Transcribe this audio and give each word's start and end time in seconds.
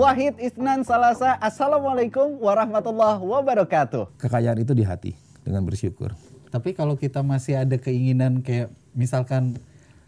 Wahid 0.00 0.40
Isnan 0.40 0.80
Salasa. 0.80 1.36
Assalamualaikum 1.44 2.40
warahmatullahi 2.40 3.20
wabarakatuh. 3.20 4.16
Kekayaan 4.16 4.56
itu 4.64 4.72
di 4.72 4.80
hati 4.80 5.12
dengan 5.44 5.60
bersyukur. 5.60 6.16
Tapi 6.48 6.72
kalau 6.72 6.96
kita 6.96 7.20
masih 7.20 7.60
ada 7.60 7.76
keinginan 7.76 8.40
kayak 8.40 8.72
misalkan 8.96 9.60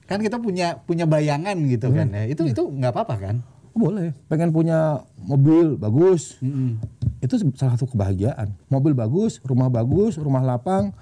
kan 0.08 0.24
kita 0.24 0.40
punya 0.40 0.80
punya 0.88 1.04
bayangan 1.04 1.60
gitu 1.68 1.92
kan 1.92 2.08
ya. 2.08 2.24
Itu 2.24 2.48
itu 2.48 2.72
nggak 2.72 2.88
apa-apa 2.88 3.20
kan? 3.20 3.36
Boleh. 3.76 4.16
Pengen 4.32 4.48
punya 4.48 5.04
mobil 5.20 5.76
bagus. 5.76 6.40
Itu 7.20 7.36
salah 7.52 7.76
satu 7.76 7.92
kebahagiaan. 7.92 8.48
Mobil 8.72 8.96
bagus, 8.96 9.44
rumah 9.44 9.68
bagus, 9.68 10.16
rumah 10.16 10.40
lapang, 10.40 10.96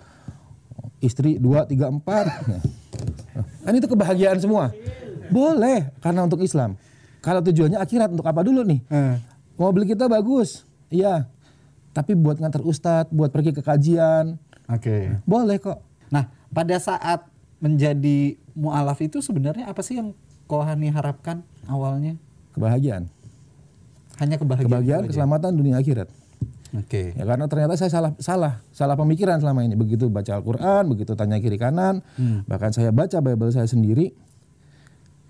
istri 0.98 1.38
dua, 1.38 1.62
tiga, 1.62 1.86
empat. 1.94 2.26
Nah. 2.26 2.62
Kan 3.70 3.72
itu 3.78 3.86
kebahagiaan 3.86 4.42
semua. 4.42 4.74
Boleh, 5.30 5.94
karena 6.02 6.26
untuk 6.26 6.42
Islam. 6.42 6.74
Kalau 7.20 7.40
tujuannya 7.44 7.76
akhirat 7.76 8.08
untuk 8.12 8.24
apa 8.24 8.40
dulu 8.40 8.64
nih? 8.64 8.80
Eh. 8.88 9.16
Mobil 9.60 9.84
kita 9.84 10.08
bagus, 10.08 10.64
iya. 10.88 11.28
Tapi 11.92 12.16
buat 12.16 12.40
ngantar 12.40 12.64
ustadz, 12.64 13.12
buat 13.12 13.28
pergi 13.28 13.52
ke 13.52 13.60
kajian, 13.60 14.40
Oke. 14.70 15.20
boleh 15.28 15.60
kok. 15.60 15.84
Nah, 16.08 16.32
pada 16.48 16.80
saat 16.80 17.28
menjadi 17.60 18.40
mualaf 18.56 18.96
itu 19.04 19.20
sebenarnya 19.20 19.68
apa 19.68 19.84
sih 19.84 20.00
yang 20.00 20.16
Kohani 20.48 20.90
harapkan 20.90 21.46
awalnya? 21.70 22.18
Kebahagiaan. 22.56 23.06
Hanya 24.18 24.40
kebahagiaan. 24.40 24.66
Kebahagiaan, 24.66 25.02
keselamatan 25.06 25.54
dunia 25.54 25.78
akhirat. 25.78 26.10
Oke. 26.74 27.14
Ya 27.18 27.26
karena 27.26 27.50
ternyata 27.50 27.74
saya 27.74 27.90
salah 27.90 28.12
salah 28.22 28.62
salah 28.70 28.94
pemikiran 28.94 29.38
selama 29.42 29.66
ini. 29.66 29.74
Begitu 29.74 30.06
baca 30.06 30.38
Al-Qur'an, 30.38 30.86
begitu 30.86 31.14
tanya 31.18 31.38
kiri 31.42 31.58
kanan, 31.58 32.02
bahkan 32.46 32.70
saya 32.70 32.94
baca 32.94 33.18
Bible 33.18 33.50
saya 33.50 33.66
sendiri, 33.66 34.14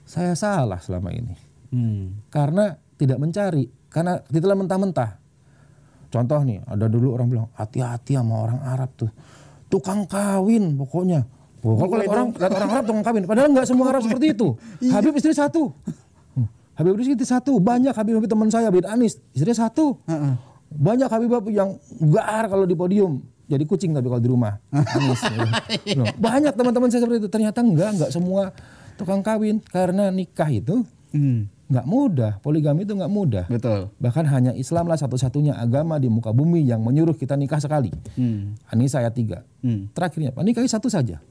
saya 0.04 0.36
salah 0.36 0.80
selama 0.80 1.12
ini. 1.12 1.49
Hmm. 1.70 2.22
Karena 2.28 2.74
tidak 2.98 3.18
mencari, 3.18 3.70
karena 3.88 4.18
ditelan 4.28 4.66
mentah-mentah. 4.66 5.16
Contoh 6.10 6.42
nih, 6.42 6.58
ada 6.66 6.90
dulu 6.90 7.14
orang 7.14 7.28
bilang, 7.30 7.48
hati-hati 7.54 8.18
sama 8.18 8.42
orang 8.42 8.60
Arab 8.66 8.90
tuh. 8.98 9.10
Tukang 9.70 10.04
kawin 10.10 10.74
pokoknya. 10.74 11.22
Wah, 11.62 11.86
kalau 11.86 12.02
lihat 12.02 12.10
orang, 12.10 12.28
lihat 12.34 12.52
orang 12.58 12.70
Arab 12.74 12.84
tukang 12.90 13.04
kawin, 13.06 13.22
padahal 13.28 13.48
nggak 13.54 13.66
semua 13.68 13.86
Arab 13.94 14.02
seperti 14.02 14.34
itu. 14.34 14.58
Habib 14.94 15.14
istri 15.14 15.30
satu. 15.30 15.70
Hmm. 16.34 16.46
Habib 16.74 16.98
istri 16.98 17.14
satu, 17.22 17.54
banyak 17.62 17.94
Habib-Habib 17.94 18.26
teman 18.26 18.50
saya, 18.50 18.68
Habib 18.68 18.82
Anis, 18.90 19.22
istrinya 19.30 19.70
satu. 19.70 19.94
Banyak 20.70 21.06
Habib-Habib 21.06 21.54
yang 21.54 21.78
gar 22.10 22.50
kalau 22.50 22.66
di 22.66 22.74
podium. 22.74 23.22
Jadi 23.50 23.66
kucing 23.66 23.90
tapi 23.90 24.06
kalau 24.06 24.22
di 24.22 24.30
rumah. 24.30 24.58
Anis. 24.98 25.22
Loh, 25.98 26.06
Banyak 26.18 26.54
teman-teman 26.54 26.86
saya 26.90 27.02
seperti 27.02 27.26
itu. 27.26 27.30
Ternyata 27.30 27.62
enggak, 27.62 27.90
enggak 27.98 28.10
semua 28.14 28.54
tukang 28.94 29.22
kawin. 29.22 29.58
Karena 29.70 30.10
nikah 30.10 30.50
itu 30.50 30.82
Hmm. 31.10 31.50
Nggak 31.70 31.86
mudah. 31.86 32.32
Poligami 32.42 32.82
itu 32.82 32.98
nggak 32.98 33.12
mudah. 33.12 33.44
Betul. 33.46 33.94
Bahkan 34.02 34.26
hanya 34.26 34.52
Islam 34.58 34.90
lah 34.90 34.98
satu-satunya 34.98 35.54
agama 35.54 36.02
di 36.02 36.10
muka 36.10 36.34
bumi 36.34 36.66
yang 36.66 36.82
menyuruh 36.82 37.14
kita 37.14 37.38
nikah 37.38 37.62
sekali. 37.62 37.94
Hmm. 38.18 38.58
Anisa 38.66 38.98
ayat 38.98 39.14
3. 39.14 39.38
Hmm. 39.62 39.86
Terakhirnya 39.94 40.34
apa? 40.34 40.42
Nikahi 40.42 40.66
satu 40.66 40.90
saja. 40.90 41.22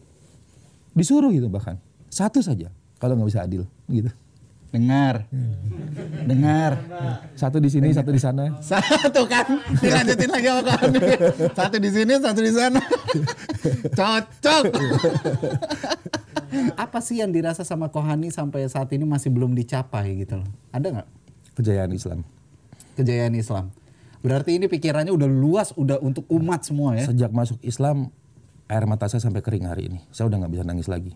Disuruh 0.95 1.29
gitu 1.35 1.51
bahkan. 1.51 1.75
Satu 2.07 2.39
saja. 2.39 2.71
Kalau 2.97 3.19
nggak 3.19 3.29
bisa 3.29 3.43
adil. 3.43 3.67
Gitu. 3.91 4.09
Dengar. 4.69 5.25
Dengar. 6.23 6.71
Satu 7.33 7.57
di 7.57 7.67
sini, 7.67 7.89
satu 7.89 8.13
di 8.13 8.21
sana. 8.21 8.53
Satu 8.69 9.25
kan. 9.25 9.45
Dilanjutin 9.81 10.29
lagi 10.29 10.45
sama 10.45 10.61
kawan. 10.61 10.91
Satu 11.57 11.77
di 11.81 11.89
sini, 11.89 12.13
satu 12.21 12.39
di 12.39 12.53
sana. 12.53 12.81
Cocok. 13.89 14.63
Apa 16.75 16.99
sih 17.01 17.21
yang 17.21 17.29
dirasa 17.29 17.61
sama 17.61 17.89
Kohani 17.89 18.29
sampai 18.29 18.65
saat 18.65 18.89
ini 18.93 19.05
masih 19.05 19.29
belum 19.29 19.53
dicapai 19.53 20.21
gitu 20.21 20.41
loh? 20.41 20.49
Ada 20.69 20.87
nggak 21.01 21.07
Kejayaan 21.57 21.91
Islam. 21.91 22.19
kejayaan 22.95 23.35
Islam? 23.35 23.71
Berarti 24.19 24.59
ini 24.59 24.67
pikirannya 24.67 25.11
udah 25.11 25.27
luas, 25.27 25.71
udah 25.73 25.99
untuk 25.99 26.27
umat 26.27 26.61
semua 26.63 26.95
ya? 26.95 27.07
Sejak 27.07 27.31
masuk 27.31 27.55
Islam, 27.63 28.11
air 28.67 28.83
mata 28.83 29.07
saya 29.07 29.23
sampai 29.23 29.39
kering 29.39 29.65
hari 29.65 29.87
ini. 29.87 29.99
Saya 30.11 30.27
udah 30.27 30.43
nggak 30.43 30.53
bisa 30.53 30.63
nangis 30.63 30.87
lagi. 30.91 31.15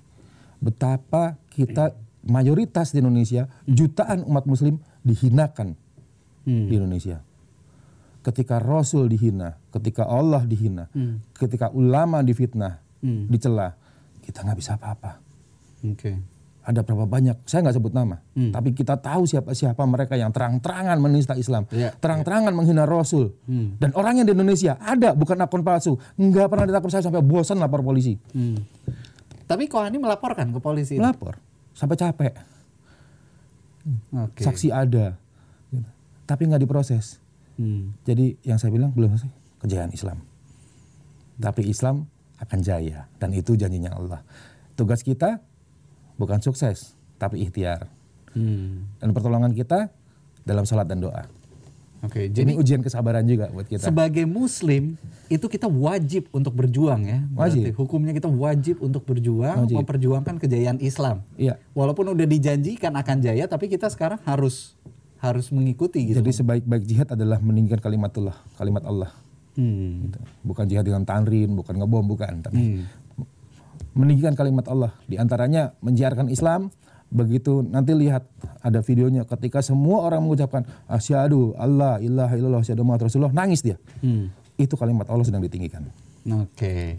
Betapa 0.58 1.36
kita 1.52 1.92
mayoritas 2.24 2.92
di 2.92 3.00
Indonesia, 3.00 3.46
jutaan 3.66 4.24
umat 4.24 4.44
Muslim 4.44 4.80
dihinakan 5.02 5.76
Hmm. 6.44 6.68
di 6.68 6.76
Indonesia. 6.76 7.24
Ketika 8.20 8.56
Rasul 8.56 9.08
dihina, 9.08 9.60
ketika 9.70 10.08
Allah 10.08 10.44
dihina, 10.44 10.88
ketika 11.36 11.68
ulama 11.70 12.20
difitnah, 12.20 12.80
Hmm. 13.00 13.28
dicela, 13.28 13.76
kita 14.24 14.44
nggak 14.44 14.58
bisa 14.58 14.76
apa-apa. 14.76 15.20
Oke. 15.84 16.20
Ada 16.64 16.80
berapa 16.80 17.04
banyak? 17.04 17.44
Saya 17.44 17.68
nggak 17.68 17.76
sebut 17.76 17.92
nama, 17.92 18.24
Hmm. 18.32 18.56
tapi 18.56 18.72
kita 18.72 18.96
tahu 18.96 19.28
siapa-siapa 19.28 19.84
mereka 19.84 20.16
yang 20.16 20.32
terang-terangan 20.32 20.96
menista 20.96 21.36
Islam, 21.36 21.68
Iya. 21.68 21.92
terang-terangan 22.00 22.56
menghina 22.56 22.88
Rasul. 22.88 23.36
Dan 23.52 23.92
orangnya 24.00 24.24
di 24.24 24.32
Indonesia 24.32 24.80
ada, 24.80 25.12
bukan 25.12 25.36
akun 25.44 25.60
palsu, 25.60 26.00
nggak 26.16 26.48
pernah 26.48 26.64
ditangkap 26.64 26.88
saya 26.88 27.04
sampai 27.04 27.20
bosan 27.20 27.60
lapor 27.60 27.84
polisi, 27.84 28.16
Hmm. 28.32 28.64
Tapi 29.44 29.68
Kohani 29.68 30.00
melaporkan 30.00 30.56
ke 30.56 30.60
polisi. 30.64 30.96
melapor 30.96 31.36
sampai 31.74 31.98
capek. 32.00 32.34
Oke. 34.16 34.42
Saksi 34.48 34.72
ada, 34.72 35.20
gitu. 35.70 35.90
tapi 36.24 36.48
nggak 36.48 36.64
diproses. 36.64 37.20
Hmm. 37.60 37.94
Jadi 38.08 38.40
yang 38.48 38.58
saya 38.58 38.72
bilang 38.74 38.96
belum 38.96 39.14
selesai 39.14 39.32
kejayaan 39.62 39.92
Islam. 39.92 40.18
Tapi 41.38 41.68
Islam 41.68 42.08
akan 42.40 42.60
jaya 42.64 43.06
dan 43.20 43.36
itu 43.36 43.54
janjinya 43.60 43.94
Allah. 43.94 44.22
Tugas 44.74 45.04
kita 45.04 45.44
bukan 46.16 46.40
sukses 46.40 46.96
tapi 47.20 47.44
ikhtiar. 47.44 47.92
Hmm. 48.34 48.88
Dan 48.98 49.14
pertolongan 49.14 49.54
kita 49.54 49.92
dalam 50.44 50.66
salat 50.66 50.90
dan 50.90 51.04
doa. 51.04 51.28
Oke. 52.04 52.28
Jadi 52.28 52.52
Jadi 52.52 52.60
ujian 52.60 52.82
kesabaran 52.84 53.24
juga 53.24 53.48
buat 53.48 53.64
kita. 53.64 53.80
sebagai 53.82 54.24
Muslim 54.24 55.00
itu 55.26 55.46
kita 55.48 55.66
wajib 55.66 56.28
untuk 56.30 56.52
berjuang 56.52 57.02
ya. 57.02 57.20
Berarti 57.26 57.64
Wajib. 57.64 57.74
Hukumnya 57.74 58.12
kita 58.12 58.28
wajib 58.28 58.76
untuk 58.80 59.04
berjuang, 59.04 59.64
Wajib. 59.64 59.80
memperjuangkan 59.80 60.36
kejayaan 60.38 60.78
Islam. 60.78 61.24
Iya. 61.34 61.56
Walaupun 61.72 62.12
udah 62.12 62.28
dijanjikan 62.28 62.92
akan 62.94 63.18
jaya, 63.20 63.48
tapi 63.48 63.68
kita 63.68 63.88
sekarang 63.88 64.20
harus 64.24 64.76
harus 65.18 65.48
mengikuti 65.50 66.04
gitu. 66.04 66.20
Jadi 66.20 66.36
sebaik-baik 66.36 66.84
jihad 66.84 67.08
adalah 67.10 67.40
meninggikan 67.40 67.80
kalimatullah, 67.80 68.36
kalimat 68.54 68.84
Allah. 68.84 69.16
Hmm. 69.56 70.12
Gitu. 70.12 70.20
Bukan 70.44 70.66
jihad 70.68 70.84
dengan 70.84 71.08
tanrin, 71.08 71.56
bukan 71.56 71.80
ngebom, 71.80 72.04
bukan. 72.04 72.44
Tapi 72.44 72.60
Hmm. 72.60 72.84
meninggikan 73.94 74.34
kalimat 74.34 74.68
Allah. 74.68 74.92
Di 75.06 75.16
antaranya 75.16 75.72
menjiarkan 75.80 76.28
Islam. 76.28 76.68
Begitu 77.14 77.62
nanti 77.62 77.94
lihat 77.94 78.26
ada 78.66 78.82
videonya 78.82 79.22
ketika 79.30 79.62
semua 79.62 80.02
orang 80.10 80.26
mengucapkan 80.26 80.66
asyhadu 80.90 81.54
Allah 81.62 82.02
ilaha 82.02 82.34
illallah 82.34 82.62
asyhadu 82.66 82.82
Muhammad 82.82 83.06
Rasulullah 83.06 83.34
nangis 83.38 83.62
dia. 83.62 83.78
Hmm. 84.02 84.34
Itu 84.58 84.74
kalimat 84.74 85.06
Allah 85.14 85.22
sedang 85.22 85.46
ditinggikan. 85.46 85.86
Oke. 86.26 86.98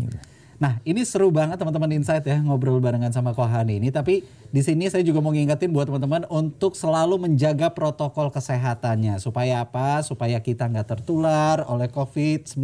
Nah, 0.63 0.79
ini 0.87 1.03
seru 1.03 1.35
banget 1.35 1.59
teman-teman 1.59 1.91
Insight 1.99 2.23
ya 2.23 2.39
ngobrol 2.39 2.79
barengan 2.79 3.11
sama 3.11 3.35
Kohani 3.35 3.83
ini. 3.83 3.91
Tapi 3.91 4.23
di 4.55 4.63
sini 4.63 4.87
saya 4.87 5.03
juga 5.03 5.19
mau 5.19 5.35
ngingetin 5.35 5.75
buat 5.75 5.91
teman-teman 5.91 6.27
untuk 6.31 6.79
selalu 6.79 7.19
menjaga 7.19 7.75
protokol 7.75 8.31
kesehatannya. 8.31 9.19
Supaya 9.19 9.67
apa? 9.67 10.03
Supaya 10.07 10.39
kita 10.39 10.71
nggak 10.71 10.95
tertular 10.95 11.67
oleh 11.67 11.91
COVID-19 11.91 12.63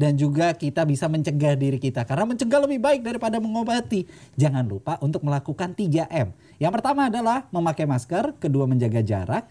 dan 0.00 0.12
juga 0.16 0.56
kita 0.56 0.88
bisa 0.88 1.06
mencegah 1.12 1.54
diri 1.56 1.76
kita. 1.76 2.08
Karena 2.08 2.24
mencegah 2.24 2.60
lebih 2.64 2.80
baik 2.80 3.00
daripada 3.04 3.36
mengobati. 3.36 4.08
Jangan 4.40 4.64
lupa 4.64 4.96
untuk 5.04 5.20
melakukan 5.24 5.76
3M. 5.76 6.32
Yang 6.56 6.72
pertama 6.80 7.12
adalah 7.12 7.44
memakai 7.52 7.84
masker, 7.84 8.40
kedua 8.40 8.64
menjaga 8.64 9.04
jarak, 9.04 9.44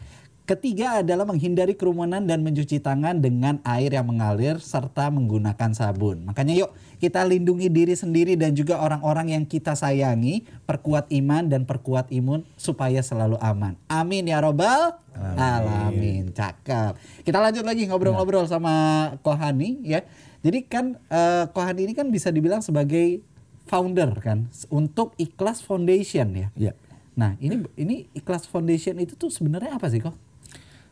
Ketiga 0.52 1.00
adalah 1.00 1.24
menghindari 1.24 1.80
kerumunan 1.80 2.20
dan 2.28 2.44
mencuci 2.44 2.84
tangan 2.84 3.24
dengan 3.24 3.64
air 3.64 3.96
yang 3.96 4.04
mengalir 4.04 4.60
serta 4.60 5.08
menggunakan 5.08 5.72
sabun. 5.72 6.28
Makanya 6.28 6.52
yuk 6.52 6.76
kita 7.00 7.24
lindungi 7.24 7.72
diri 7.72 7.96
sendiri 7.96 8.36
dan 8.36 8.52
juga 8.52 8.84
orang-orang 8.84 9.32
yang 9.32 9.48
kita 9.48 9.80
sayangi, 9.80 10.44
perkuat 10.68 11.08
iman 11.08 11.48
dan 11.48 11.64
perkuat 11.64 12.12
imun 12.12 12.44
supaya 12.60 13.00
selalu 13.00 13.40
aman. 13.40 13.80
Amin 13.88 14.28
ya 14.28 14.44
robbal 14.44 15.00
alamin. 15.16 16.36
Cakep. 16.36 17.00
Kita 17.24 17.40
lanjut 17.40 17.64
lagi 17.64 17.88
ngobrol-ngobrol 17.88 18.44
sama 18.44 19.08
Kohani 19.24 19.80
ya. 19.88 20.04
Jadi 20.44 20.68
kan 20.68 21.00
eh, 21.08 21.48
Kohani 21.48 21.88
ini 21.88 21.96
kan 21.96 22.12
bisa 22.12 22.28
dibilang 22.28 22.60
sebagai 22.60 23.24
founder 23.72 24.12
kan 24.20 24.52
untuk 24.68 25.16
Ikhlas 25.16 25.64
Foundation 25.64 26.28
ya. 26.36 26.52
Ya. 26.60 26.76
Nah, 27.16 27.40
ini 27.40 27.64
ini 27.80 28.12
Ikhlas 28.12 28.52
Foundation 28.52 29.00
itu 29.00 29.16
tuh 29.16 29.32
sebenarnya 29.32 29.80
apa 29.80 29.88
sih 29.88 30.04
kok? 30.04 30.31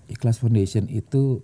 Ikhlas 0.09 0.41
Foundation 0.41 0.89
itu 0.89 1.39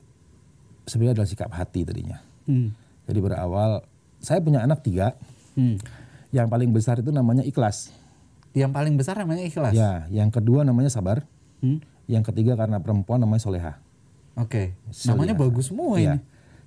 sebenarnya 0.84 1.22
adalah 1.22 1.30
sikap 1.30 1.50
hati 1.54 1.86
tadinya. 1.86 2.18
Hmm. 2.50 2.74
Jadi 3.06 3.20
berawal 3.22 3.86
saya 4.18 4.42
punya 4.42 4.66
anak 4.66 4.82
tiga. 4.82 5.14
Hmm. 5.54 5.78
Yang 6.34 6.48
paling 6.50 6.70
besar 6.74 7.00
itu 7.00 7.14
namanya 7.14 7.46
ikhlas. 7.46 7.94
Yang 8.52 8.72
paling 8.74 8.94
besar 8.98 9.16
namanya 9.22 9.46
ikhlas. 9.46 9.72
Ya, 9.72 10.10
yang 10.10 10.34
kedua 10.34 10.66
namanya 10.66 10.90
sabar. 10.90 11.24
Hmm? 11.62 11.80
Yang 12.10 12.34
ketiga 12.34 12.58
karena 12.58 12.82
perempuan 12.82 13.22
namanya 13.22 13.40
soleha. 13.40 13.74
Oke. 14.36 14.76
Soleha. 14.92 15.16
Namanya 15.16 15.34
bagus 15.38 15.72
semua 15.72 15.96
Ya. 15.96 16.18
ini. 16.18 16.20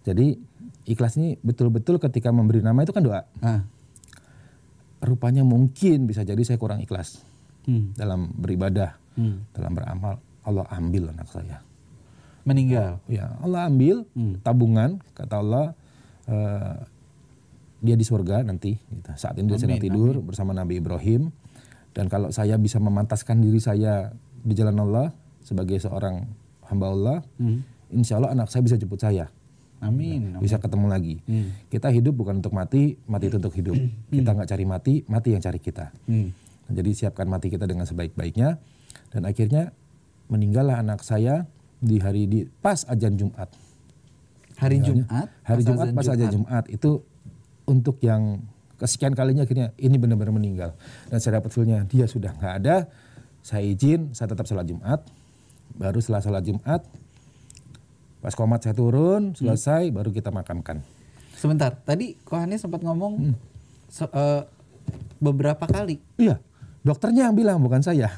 Jadi 0.07 0.27
ikhlas 0.89 1.21
ini 1.21 1.37
betul-betul 1.43 2.01
ketika 2.01 2.33
memberi 2.33 2.65
nama 2.65 2.81
itu 2.81 2.95
kan 2.97 3.05
doa. 3.05 3.27
Ah. 3.45 3.61
Rupanya 4.99 5.47
mungkin 5.47 6.09
bisa 6.11 6.25
jadi 6.25 6.41
saya 6.43 6.59
kurang 6.59 6.83
ikhlas 6.83 7.23
Hmm. 7.69 7.93
dalam 7.95 8.33
beribadah, 8.35 8.97
Hmm. 9.15 9.45
dalam 9.53 9.77
beramal. 9.77 10.17
Allah 10.49 10.65
ambil 10.73 11.13
anak 11.13 11.29
saya. 11.29 11.61
Meninggal. 12.49 13.05
Ya, 13.05 13.37
Allah 13.45 13.69
ambil 13.69 14.09
tabungan 14.41 15.05
kata 15.13 15.45
Allah 15.45 15.77
eh, 16.25 16.77
dia 17.85 17.95
di 17.95 18.05
surga 18.09 18.41
nanti 18.43 18.81
gitu. 18.89 19.11
Saat 19.15 19.37
ini 19.37 19.53
dia 19.53 19.61
sedang 19.61 19.77
tidur 19.77 20.25
bersama 20.25 20.57
Nabi 20.57 20.81
Ibrahim 20.81 21.29
dan 21.93 22.09
kalau 22.09 22.33
saya 22.33 22.57
bisa 22.57 22.81
memantaskan 22.81 23.45
diri 23.45 23.61
saya 23.61 24.17
di 24.41 24.57
jalan 24.57 24.81
Allah 24.81 25.13
sebagai 25.45 25.77
seorang 25.77 26.25
hamba 26.73 26.87
Allah, 26.89 27.19
insya 27.93 28.17
Allah 28.17 28.33
anak 28.33 28.49
saya 28.49 28.65
bisa 28.65 28.81
jemput 28.81 29.01
saya. 29.01 29.29
Amin. 29.79 30.35
bisa 30.43 30.59
ketemu 30.59 30.91
lagi. 30.91 31.23
Kita 31.71 31.95
hidup 31.95 32.19
bukan 32.19 32.43
untuk 32.43 32.51
mati, 32.51 32.99
mati 33.07 33.31
itu 33.31 33.39
untuk 33.39 33.55
hidup. 33.55 33.79
Kita 34.11 34.35
nggak 34.35 34.49
cari 34.51 34.65
mati, 34.67 34.95
mati 35.07 35.29
yang 35.39 35.43
cari 35.43 35.61
kita. 35.63 35.95
Hmm. 36.11 36.35
Jadi 36.69 36.91
siapkan 36.93 37.31
mati 37.31 37.49
kita 37.49 37.65
dengan 37.65 37.87
sebaik-baiknya 37.89 38.59
dan 39.15 39.23
akhirnya 39.25 39.73
meninggallah 40.29 40.83
anak 40.83 41.01
saya 41.01 41.49
di 41.79 41.97
hari 41.99 42.27
di 42.27 42.39
pas 42.59 42.83
ajan 42.85 43.15
Jumat. 43.15 43.49
Hari 44.59 44.83
Jumat. 44.83 45.27
Hari 45.43 45.63
pas 45.63 45.67
Jumat 45.67 45.87
pas 45.93 46.07
ajan 46.09 46.31
Jumat 46.33 46.65
itu 46.67 47.03
untuk 47.65 48.01
yang 48.01 48.43
kesekian 48.77 49.13
kalinya 49.13 49.43
akhirnya 49.43 49.75
ini 49.75 49.99
benar-benar 49.99 50.31
meninggal 50.31 50.71
dan 51.07 51.19
saya 51.19 51.39
dapat 51.39 51.51
feelnya 51.51 51.83
dia 51.85 52.07
sudah 52.07 52.31
nggak 52.33 52.55
ada. 52.59 52.77
Saya 53.39 53.65
izin, 53.65 54.13
saya 54.13 54.29
tetap 54.29 54.45
sholat 54.45 54.67
Jumat. 54.67 55.01
Baru 55.73 56.03
setelah 56.03 56.21
sholat 56.21 56.43
Jumat, 56.43 56.83
pas 58.19 58.35
komat 58.35 58.61
saya 58.61 58.75
turun, 58.75 59.33
selesai, 59.33 59.89
baru 59.89 60.11
kita 60.11 60.29
makamkan. 60.29 60.83
Sebentar, 61.33 61.71
tadi 61.79 62.19
Kohani 62.19 62.59
sempat 62.59 62.83
ngomong 62.83 63.31
Hmm. 63.31 63.35
se- 63.87 64.11
eh, 64.11 64.43
beberapa 65.17 65.65
kali. 65.65 66.03
Iya, 66.19 66.43
dokternya 66.83 67.31
yang 67.31 67.37
bilang 67.39 67.63
bukan 67.63 67.79
saya. 67.79 68.11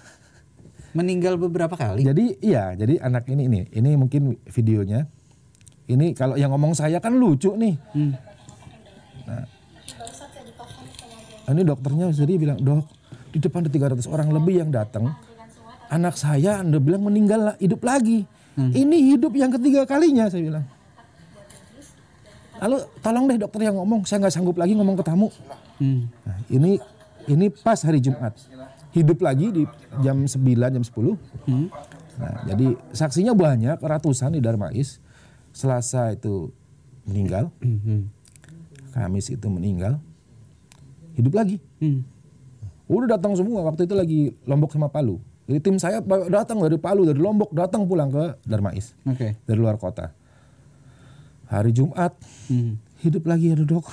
Meninggal 0.91 1.39
beberapa 1.39 1.79
kali. 1.79 2.03
Jadi 2.03 2.43
iya, 2.43 2.75
jadi 2.75 2.99
anak 2.99 3.31
ini 3.31 3.47
ini 3.47 3.61
ini 3.71 3.91
mungkin 3.95 4.35
videonya. 4.51 5.07
Ini 5.91 6.15
kalau 6.15 6.35
yang 6.35 6.51
ngomong 6.55 6.75
saya 6.75 6.99
kan 6.99 7.15
lucu 7.15 7.55
nih. 7.55 7.75
Hmm. 7.95 8.15
Nah, 9.27 9.47
ini 11.55 11.63
dokternya 11.63 12.11
sendiri 12.15 12.47
bilang, 12.47 12.59
"Dok, 12.59 12.87
di 13.31 13.39
depan 13.39 13.67
ada 13.67 13.71
300 13.71 14.07
orang 14.11 14.31
lebih 14.35 14.63
yang 14.63 14.71
datang. 14.71 15.15
Anak 15.91 16.15
saya 16.19 16.63
Anda 16.63 16.79
bilang 16.79 17.07
meninggal 17.07 17.59
hidup 17.59 17.83
lagi. 17.83 18.27
Ini 18.59 19.15
hidup 19.15 19.35
yang 19.35 19.51
ketiga 19.51 19.87
kalinya," 19.87 20.27
saya 20.31 20.43
bilang. 20.43 20.67
Lalu 22.61 22.77
tolong 23.01 23.25
deh 23.25 23.39
dokter 23.41 23.61
yang 23.65 23.81
ngomong, 23.81 24.05
saya 24.05 24.21
nggak 24.21 24.35
sanggup 24.37 24.59
lagi 24.61 24.77
ngomong 24.77 25.01
ke 25.01 25.05
tamu. 25.07 25.33
Hmm. 25.81 26.13
Nah, 26.29 26.39
ini 26.53 26.77
ini 27.25 27.47
pas 27.49 27.81
hari 27.81 28.05
Jumat. 28.05 28.37
Hidup 28.91 29.23
lagi 29.23 29.51
di 29.51 29.63
jam 30.03 30.27
9, 30.27 30.35
jam 30.71 30.83
10. 30.83 31.15
Nah, 32.21 32.35
jadi 32.45 32.67
saksinya 32.91 33.33
banyak, 33.33 33.79
ratusan 33.79 34.35
di 34.35 34.43
Darmais. 34.43 34.99
Selasa 35.51 36.13
itu 36.13 36.51
meninggal, 37.07 37.51
Hmm. 37.59 38.11
Kamis 38.91 39.31
itu 39.31 39.47
meninggal. 39.47 39.99
Hidup 41.15 41.35
lagi. 41.35 41.59
Hmm. 41.79 42.03
Udah 42.91 43.15
datang 43.15 43.39
semua 43.39 43.63
waktu 43.63 43.87
itu 43.87 43.95
lagi 43.95 44.21
Lombok 44.45 44.75
sama 44.75 44.91
Palu. 44.91 45.23
Jadi 45.47 45.59
tim 45.63 45.79
saya 45.79 45.99
datang 46.27 46.59
dari 46.59 46.79
Palu, 46.79 47.07
dari 47.07 47.19
Lombok 47.19 47.51
datang 47.51 47.87
pulang 47.87 48.11
ke 48.11 48.39
Darmais 48.43 48.95
Oke. 49.03 49.35
dari 49.47 49.59
luar 49.59 49.79
kota. 49.79 50.11
Hari 51.47 51.71
Jumat 51.71 52.15
Hmm. 52.47 52.79
hidup 53.03 53.27
lagi 53.27 53.51
ya 53.51 53.59
dok. 53.59 53.87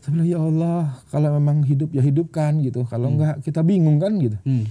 Saya 0.00 0.10
bilang 0.16 0.28
ya 0.28 0.38
Allah 0.40 0.80
kalau 1.12 1.28
memang 1.36 1.60
hidup 1.68 1.92
ya 1.92 2.00
hidupkan 2.00 2.56
gitu. 2.64 2.88
Kalau 2.88 3.12
enggak 3.12 3.44
kita 3.44 3.60
bingung 3.60 4.00
kan 4.00 4.16
gitu. 4.16 4.36
Hmm. 4.48 4.64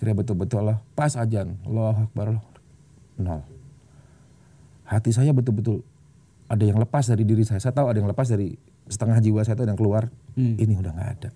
Kira 0.00 0.16
betul-betul 0.16 0.64
Allah 0.64 0.80
pas 0.96 1.12
ajan. 1.20 1.52
Allah 1.68 2.08
Akbar 2.08 2.32
Allah. 2.32 2.44
Nol. 3.20 3.40
Hati 4.88 5.12
saya 5.12 5.36
betul-betul 5.36 5.84
ada 6.48 6.64
yang 6.64 6.80
lepas 6.80 7.04
dari 7.12 7.28
diri 7.28 7.44
saya. 7.44 7.60
Saya 7.60 7.76
tahu 7.76 7.92
ada 7.92 8.00
yang 8.00 8.08
lepas 8.08 8.32
dari 8.32 8.56
setengah 8.88 9.20
jiwa 9.20 9.44
saya 9.44 9.54
itu 9.56 9.68
ada 9.68 9.72
yang 9.76 9.80
keluar. 9.80 10.08
Hmm. 10.32 10.56
Ini 10.56 10.80
udah 10.80 10.92
nggak 10.96 11.10
ada. 11.20 11.30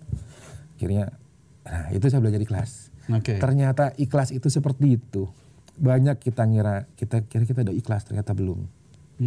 Akhirnya 0.77 1.05
nah 1.69 1.93
itu 1.93 2.05
saya 2.09 2.25
belajar 2.25 2.41
ikhlas. 2.41 2.89
Oke. 3.13 3.37
Ternyata 3.37 3.93
ikhlas 4.01 4.33
itu 4.33 4.49
seperti 4.49 4.97
itu. 4.97 5.29
Banyak 5.77 6.17
kita 6.17 6.49
ngira 6.49 6.89
kita 6.97 7.29
kira 7.29 7.45
kita 7.45 7.61
udah 7.61 7.77
ikhlas 7.77 8.09
ternyata 8.09 8.33
belum. 8.33 8.65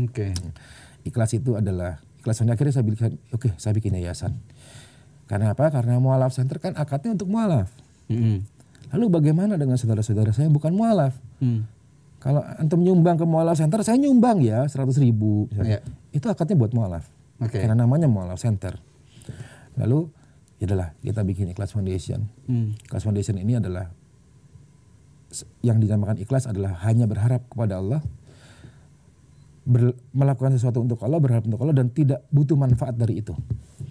Oke. 0.09 0.33
Ikhlas 1.05 1.37
itu 1.37 1.53
adalah 1.53 2.01
ikhlas 2.19 2.43
akhirnya 2.43 2.73
saya 2.75 2.85
bikin 2.85 3.15
oke 3.31 3.49
saya 3.55 3.73
bikin 3.75 3.95
yayasan. 3.95 4.35
Karena 5.29 5.53
apa? 5.53 5.69
Karena 5.69 6.01
mualaf 6.01 6.33
center 6.33 6.57
kan 6.57 6.73
akadnya 6.75 7.13
untuk 7.13 7.29
mualaf. 7.29 7.69
Hmm. 8.09 8.41
Lalu 8.89 9.05
bagaimana 9.13 9.55
dengan 9.61 9.77
saudara-saudara 9.77 10.33
saya 10.33 10.49
yang 10.49 10.57
bukan 10.57 10.73
mualaf? 10.73 11.13
Hmm. 11.37 11.69
Kalau 12.19 12.43
antum 12.43 12.83
nyumbang 12.83 13.15
ke 13.15 13.23
mualaf 13.23 13.55
center, 13.55 13.79
saya 13.85 13.95
nyumbang 13.95 14.43
ya 14.43 14.67
100 14.67 14.99
ribu. 14.99 15.47
misalnya. 15.53 15.79
Iya. 15.79 16.17
Itu 16.17 16.27
akadnya 16.27 16.57
buat 16.59 16.73
mualaf. 16.75 17.07
Oke. 17.39 17.61
Karena 17.61 17.77
namanya 17.77 18.11
mualaf 18.11 18.41
center. 18.41 18.75
Lalu 19.79 20.11
ya 20.59 20.67
adalah 20.67 20.91
kita 20.99 21.21
bikin 21.23 21.47
ikhlas 21.55 21.71
foundation. 21.71 22.27
Hmm. 22.49 22.75
Ikhlas 22.89 23.07
foundation 23.07 23.39
ini 23.39 23.55
adalah 23.61 23.93
yang 25.61 25.77
dinamakan 25.77 26.17
ikhlas 26.19 26.49
adalah 26.49 26.75
hanya 26.83 27.05
berharap 27.05 27.45
kepada 27.47 27.77
Allah, 27.77 28.01
ber- 29.69 29.93
melakukan 30.09 30.57
sesuatu 30.57 30.81
untuk 30.81 30.97
Allah, 31.05 31.21
berharap 31.21 31.45
untuk 31.45 31.61
Allah 31.61 31.77
dan 31.77 31.93
tidak 31.93 32.25
butuh 32.33 32.57
manfaat 32.57 32.97
dari 32.97 33.21
itu. 33.21 33.37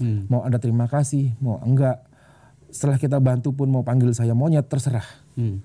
Hmm. 0.03 0.27
Mau 0.27 0.43
ada 0.43 0.59
terima 0.59 0.91
kasih, 0.91 1.39
mau 1.39 1.63
enggak. 1.63 2.03
Setelah 2.69 2.99
kita 2.99 3.17
bantu 3.23 3.55
pun 3.55 3.71
mau 3.71 3.87
panggil 3.87 4.11
saya 4.13 4.35
monyet 4.35 4.67
terserah. 4.67 5.07
Hmm. 5.39 5.63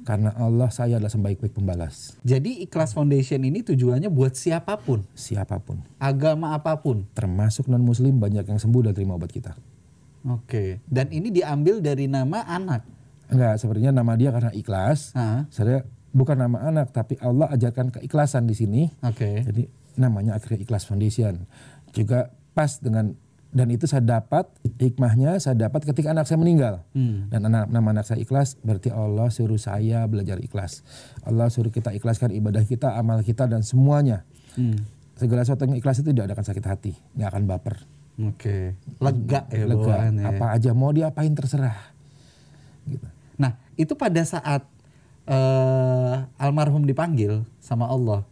Karena 0.00 0.32
Allah 0.32 0.72
saya 0.72 0.96
adalah 0.96 1.12
sebaik-baik 1.12 1.52
pembalas. 1.52 2.16
Jadi 2.24 2.64
Ikhlas 2.64 2.96
Foundation 2.96 3.44
ini 3.44 3.60
tujuannya 3.60 4.08
buat 4.08 4.32
siapa 4.32 4.80
pun, 4.80 5.04
Siapa 5.12 5.60
pun. 5.60 5.84
agama 6.00 6.56
apa 6.56 6.72
pun. 6.80 7.04
Termasuk 7.12 7.68
non-muslim 7.68 8.16
banyak 8.16 8.48
yang 8.48 8.56
sembuh 8.56 8.90
dan 8.90 8.96
terima 8.96 9.20
obat 9.20 9.28
kita. 9.28 9.52
Oke. 10.24 10.80
Dan 10.88 11.12
ini 11.12 11.28
diambil 11.28 11.84
dari 11.84 12.08
nama 12.08 12.42
anak. 12.48 12.82
Enggak, 13.30 13.60
sebenarnya 13.60 13.92
nama 13.92 14.12
dia 14.16 14.32
karena 14.32 14.50
ikhlas. 14.50 15.12
Ah. 15.14 15.44
Saya 15.52 15.84
bukan 16.10 16.36
nama 16.38 16.58
anak, 16.70 16.94
tapi 16.94 17.18
Allah 17.22 17.50
ajarkan 17.54 17.94
keikhlasan 17.94 18.46
di 18.46 18.54
sini. 18.54 18.82
Oke. 19.02 19.42
Jadi 19.46 19.66
namanya 19.98 20.38
akhirnya 20.38 20.62
Ikhlas 20.62 20.86
Foundation. 20.86 21.46
Juga 21.90 22.30
pas 22.54 22.78
dengan 22.78 23.14
dan 23.50 23.66
itu 23.66 23.82
saya 23.90 23.98
dapat 23.98 24.46
hikmahnya 24.78 25.42
saya 25.42 25.58
dapat 25.58 25.82
ketika 25.82 26.14
anak 26.14 26.30
saya 26.30 26.38
meninggal. 26.38 26.86
Hmm. 26.94 27.26
Dan 27.26 27.50
anak, 27.50 27.66
nama 27.66 27.98
anak 27.98 28.06
saya 28.06 28.22
ikhlas 28.22 28.54
berarti 28.62 28.94
Allah 28.94 29.26
suruh 29.26 29.58
saya 29.58 30.06
belajar 30.06 30.38
ikhlas. 30.38 30.86
Allah 31.26 31.50
suruh 31.50 31.74
kita 31.74 31.90
ikhlaskan 31.90 32.30
ibadah 32.30 32.62
kita, 32.62 32.94
amal 32.94 33.26
kita 33.26 33.50
dan 33.50 33.66
semuanya. 33.66 34.22
Hmm. 34.54 34.78
Segala 35.18 35.42
sesuatu 35.42 35.66
yang 35.66 35.82
ikhlas 35.82 35.98
itu 35.98 36.14
tidak 36.14 36.30
akan 36.30 36.46
sakit 36.46 36.64
hati, 36.64 36.92
nggak 37.18 37.28
akan 37.34 37.42
baper. 37.50 37.76
Oke. 38.30 38.78
Lega 39.02 39.50
ya 39.50 39.66
Lega, 39.66 39.94
bawaannya 39.98 40.22
ya. 40.22 40.30
apa 40.30 40.46
aja 40.54 40.70
mau 40.70 40.94
diapain 40.94 41.34
terserah. 41.34 41.90
Gitu. 42.86 43.06
Nah, 43.34 43.58
itu 43.74 43.98
pada 43.98 44.22
saat 44.22 44.62
eh, 45.30 46.14
almarhum 46.36 46.82
dipanggil 46.82 47.46
sama 47.62 47.86
Allah. 47.86 48.26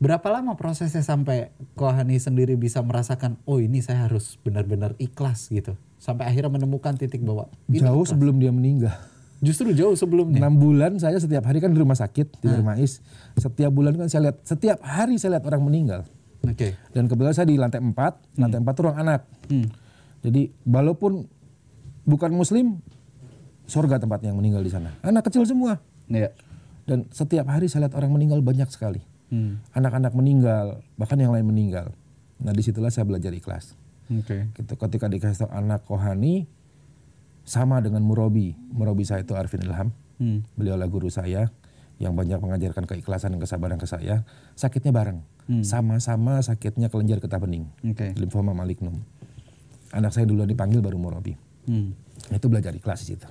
Berapa 0.00 0.32
lama 0.32 0.56
prosesnya 0.56 1.04
sampai 1.04 1.52
Kohani 1.76 2.16
sendiri 2.16 2.56
bisa 2.56 2.80
merasakan, 2.80 3.36
oh 3.44 3.60
ini 3.60 3.84
saya 3.84 4.08
harus 4.08 4.40
benar-benar 4.40 4.96
ikhlas 4.96 5.52
gitu. 5.52 5.76
Sampai 6.00 6.24
akhirnya 6.24 6.48
menemukan 6.48 6.96
titik 6.96 7.20
bahwa 7.20 7.52
Jauh 7.68 8.00
ikhlas. 8.00 8.08
sebelum 8.08 8.40
dia 8.40 8.48
meninggal. 8.48 8.96
Justru 9.40 9.72
jauh 9.72 9.92
sebelumnya. 9.92 10.40
Enam 10.40 10.56
bulan 10.56 10.96
saya 10.96 11.16
setiap 11.16 11.44
hari 11.44 11.60
kan 11.60 11.72
di 11.72 11.80
rumah 11.80 11.96
sakit 11.96 12.40
di 12.40 12.46
Ah. 12.48 12.56
Dermais. 12.56 13.00
Setiap 13.36 13.72
bulan 13.72 13.96
kan 13.96 14.08
saya 14.08 14.28
lihat 14.28 14.40
setiap 14.40 14.80
hari 14.80 15.16
saya 15.16 15.36
lihat 15.36 15.44
orang 15.44 15.64
meninggal. 15.64 16.00
Oke. 16.44 16.76
Dan 16.92 17.04
kebetulan 17.04 17.36
saya 17.36 17.48
di 17.48 17.60
lantai 17.60 17.80
4, 17.80 17.92
lantai 18.36 18.58
4 18.60 18.72
itu 18.72 18.80
ruang 18.80 18.96
anak. 18.96 19.20
Hmm. 19.48 19.68
Jadi 20.20 20.52
walaupun 20.64 21.24
bukan 22.04 22.32
muslim, 22.32 22.80
surga 23.64 23.96
tempatnya 23.96 24.32
yang 24.32 24.40
meninggal 24.40 24.60
di 24.60 24.72
sana. 24.72 24.96
Anak 25.00 25.28
kecil 25.28 25.44
semua. 25.44 25.80
Iya. 26.10 26.30
Dan 26.84 27.06
setiap 27.14 27.46
hari 27.46 27.70
saya 27.70 27.86
lihat 27.86 27.94
orang 27.94 28.10
meninggal 28.10 28.42
banyak 28.42 28.66
sekali. 28.68 29.00
Hmm. 29.30 29.62
Anak-anak 29.72 30.10
meninggal, 30.10 30.82
bahkan 30.98 31.16
yang 31.16 31.30
lain 31.30 31.46
meninggal. 31.46 31.94
Nah 32.42 32.50
di 32.50 32.62
situlah 32.66 32.90
saya 32.90 33.06
belajar 33.06 33.30
ikhlas. 33.30 33.78
Oke. 34.10 34.50
Gitu, 34.58 34.72
ketika 34.74 35.06
dikasih 35.06 35.46
tahu 35.46 35.50
anak 35.54 35.86
kohani, 35.86 36.50
sama 37.46 37.78
dengan 37.78 38.02
murabi. 38.02 38.58
Murabi 38.74 39.06
saya 39.06 39.22
itu 39.22 39.38
Arvin 39.38 39.62
Ilham. 39.62 39.88
Hmm. 40.18 40.42
Beliau 40.58 40.76
adalah 40.76 40.90
guru 40.90 41.08
saya 41.08 41.48
yang 42.00 42.16
banyak 42.16 42.40
mengajarkan 42.40 42.84
keikhlasan 42.88 43.36
dan 43.36 43.40
kesabaran 43.40 43.78
ke 43.78 43.86
saya. 43.86 44.26
Sakitnya 44.58 44.90
bareng. 44.90 45.20
Sama-sama 45.66 46.38
sakitnya 46.38 46.86
kelenjar 46.86 47.18
getah 47.18 47.42
bening. 47.42 47.66
Oke. 47.82 48.14
Limfoma 48.14 48.54
malignum. 48.54 49.02
Anak 49.90 50.14
saya 50.14 50.30
duluan 50.30 50.46
dipanggil 50.46 50.78
baru 50.78 50.94
murabi. 50.94 51.34
Hmm. 51.66 51.90
Itu 52.30 52.46
belajar 52.46 52.70
ikhlas 52.70 53.02
di 53.02 53.18
situ. 53.18 53.26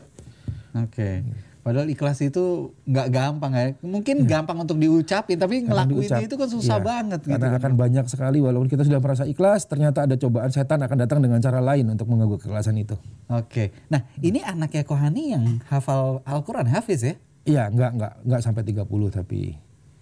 Oke. 0.76 1.24
Padahal 1.60 1.88
ikhlas 1.88 2.20
itu 2.20 2.72
nggak 2.84 3.08
gampang 3.10 3.51
ya. 3.51 3.66
Mungkin 3.80 4.24
gampang 4.25 4.58
untuk 4.58 4.75
diucapin, 4.75 5.36
tapi 5.36 5.62
Karena 5.62 5.84
diucap- 5.84 6.24
itu 6.24 6.36
kan 6.36 6.48
susah 6.48 6.78
iya, 6.78 6.86
banget 6.86 7.20
gitu. 7.22 7.36
Karena 7.36 7.48
kan. 7.50 7.60
akan 7.60 7.74
banyak 7.75 8.06
sekali 8.08 8.39
walaupun 8.39 8.66
kita 8.66 8.82
sudah 8.82 8.98
merasa 8.98 9.24
ikhlas, 9.24 9.68
ternyata 9.68 10.08
ada 10.08 10.16
cobaan 10.16 10.50
setan 10.50 10.80
akan 10.80 10.98
datang 10.98 11.20
dengan 11.20 11.38
cara 11.38 11.60
lain 11.60 11.86
untuk 11.86 12.08
mengganggu 12.08 12.39
keikhlasan 12.39 12.80
itu. 12.80 12.96
Oke. 13.28 13.75
Nah, 13.88 14.08
ini 14.18 14.39
anaknya 14.39 14.82
Kohani 14.82 15.24
yang 15.30 15.44
hafal 15.68 16.24
Al-Qur'an, 16.24 16.66
hafiz 16.66 17.04
ya? 17.04 17.16
Iya, 17.44 17.68
enggak 17.68 17.92
enggak 17.94 18.13
enggak 18.24 18.42
sampai 18.42 18.63
30 18.63 18.86
tapi 19.10 19.42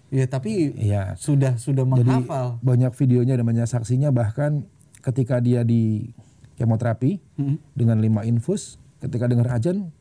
Ya 0.08 0.24
tapi 0.24 0.72
Iya. 0.72 1.20
sudah 1.20 1.60
sudah 1.60 1.84
menghafal. 1.84 2.64
Banyak 2.64 2.96
videonya 2.96 3.36
dan 3.36 3.44
banyak 3.44 3.68
saksinya 3.68 4.08
bahkan 4.08 4.64
ketika 5.04 5.44
dia 5.44 5.68
di 5.68 6.16
kemoterapi 6.56 7.20
Mm-mm. 7.36 7.60
dengan 7.76 8.00
lima 8.00 8.24
infus, 8.24 8.80
ketika 8.98 9.28
dengar 9.28 9.52
ajan 9.52 9.92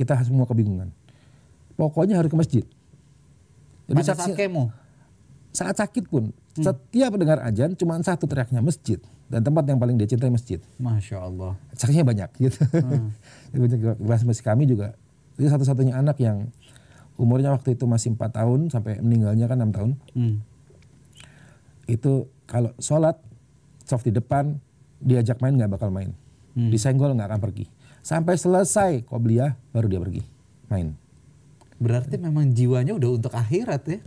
kita 0.00 0.16
semua 0.24 0.48
kebingungan. 0.48 0.88
Pokoknya 1.76 2.16
harus 2.16 2.32
ke 2.32 2.38
masjid. 2.38 2.64
Jadi 3.84 4.00
Pada 4.00 4.08
saksi- 4.08 4.32
saat 4.32 4.38
kemo. 4.38 4.64
saat 5.50 5.76
sakit 5.76 6.08
pun 6.08 6.32
setiap 6.54 7.12
dengar 7.14 7.42
ajan 7.42 7.74
cuma 7.74 7.98
satu 8.00 8.24
teriaknya 8.24 8.62
masjid 8.62 8.96
dan 9.26 9.42
tempat 9.42 9.66
yang 9.66 9.76
paling 9.76 10.00
dia 10.00 10.06
cintai 10.06 10.32
masjid. 10.32 10.56
Masya 10.76 11.20
Allah. 11.20 11.52
Saksinya 11.74 12.02
banyak 12.02 12.30
gitu. 12.38 12.64
Jadi 13.52 13.58
banyak 13.98 14.24
masih 14.24 14.44
kami 14.46 14.64
juga. 14.64 14.96
Itu 15.36 15.46
satu-satunya 15.46 15.92
anak 15.92 16.16
yang 16.18 16.48
umurnya 17.16 17.52
waktu 17.52 17.76
itu 17.76 17.84
masih 17.84 18.14
empat 18.14 18.32
tahun 18.34 18.72
sampai 18.72 18.98
meninggalnya 18.98 19.44
kan 19.44 19.58
enam 19.58 19.70
tahun. 19.70 19.90
Hmm. 20.14 20.40
Itu 21.84 22.30
kalau 22.46 22.72
sholat 22.78 23.18
soft 23.82 24.06
di 24.06 24.14
depan 24.14 24.56
diajak 24.98 25.40
main 25.40 25.54
nggak 25.54 25.70
bakal 25.70 25.90
main. 25.90 26.14
Hmm. 26.54 26.70
Disenggol 26.70 27.12
nggak 27.12 27.30
akan 27.30 27.40
pergi. 27.40 27.66
Sampai 28.00 28.36
selesai 28.36 29.04
qobliyah 29.04 29.54
baru 29.70 29.86
dia 29.86 30.00
pergi 30.00 30.22
main. 30.66 30.96
Berarti 31.80 32.20
memang 32.20 32.52
jiwanya 32.52 32.92
udah 32.92 33.10
untuk 33.16 33.32
akhirat 33.32 33.82
ya. 33.88 33.98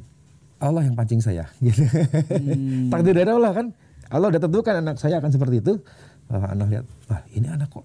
Allah 0.61 0.85
yang 0.87 0.95
pancing 0.95 1.19
saya. 1.19 1.49
Gitu. 1.63 1.83
Hmm. 1.83 2.87
Takdir 2.87 3.13
dari 3.17 3.29
Allah 3.29 3.51
kan. 3.51 3.67
Allah 4.13 4.29
udah 4.29 4.41
tentukan 4.41 4.75
anak 4.77 4.95
saya 5.01 5.17
akan 5.17 5.31
seperti 5.33 5.59
itu. 5.59 5.73
Wah, 6.29 6.53
anak 6.53 6.67
lihat, 6.69 6.85
wah 7.09 7.21
ini 7.33 7.49
anak 7.49 7.67
kok 7.67 7.83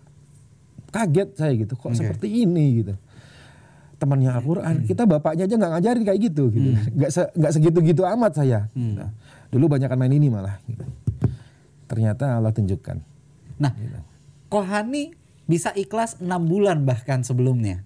kaget 0.88 1.28
saya 1.34 1.52
gitu. 1.56 1.74
Kok 1.74 1.90
Oke. 1.90 1.98
seperti 1.98 2.44
ini 2.44 2.84
gitu. 2.84 2.94
Temannya 3.98 4.30
Al-Quran, 4.30 4.86
kita 4.86 5.10
bapaknya 5.10 5.50
aja 5.50 5.54
nggak 5.58 5.72
ngajarin 5.74 6.04
kayak 6.06 6.20
gitu. 6.30 6.44
gitu. 6.54 6.68
Nggak 6.94 7.10
se- 7.10 7.32
nggak 7.34 7.52
segitu-gitu 7.58 8.02
amat 8.06 8.32
saya. 8.38 8.70
Nah, 8.76 9.10
dulu 9.50 9.74
banyak 9.74 9.90
main 9.90 10.14
ini 10.14 10.30
malah. 10.30 10.54
Gitu. 10.70 10.86
Ternyata 11.90 12.38
Allah 12.38 12.54
tunjukkan. 12.54 12.96
Nah, 13.58 13.72
Kohani 14.46 15.17
bisa 15.48 15.72
ikhlas 15.72 16.20
enam 16.20 16.44
bulan 16.44 16.84
bahkan 16.84 17.24
sebelumnya. 17.24 17.80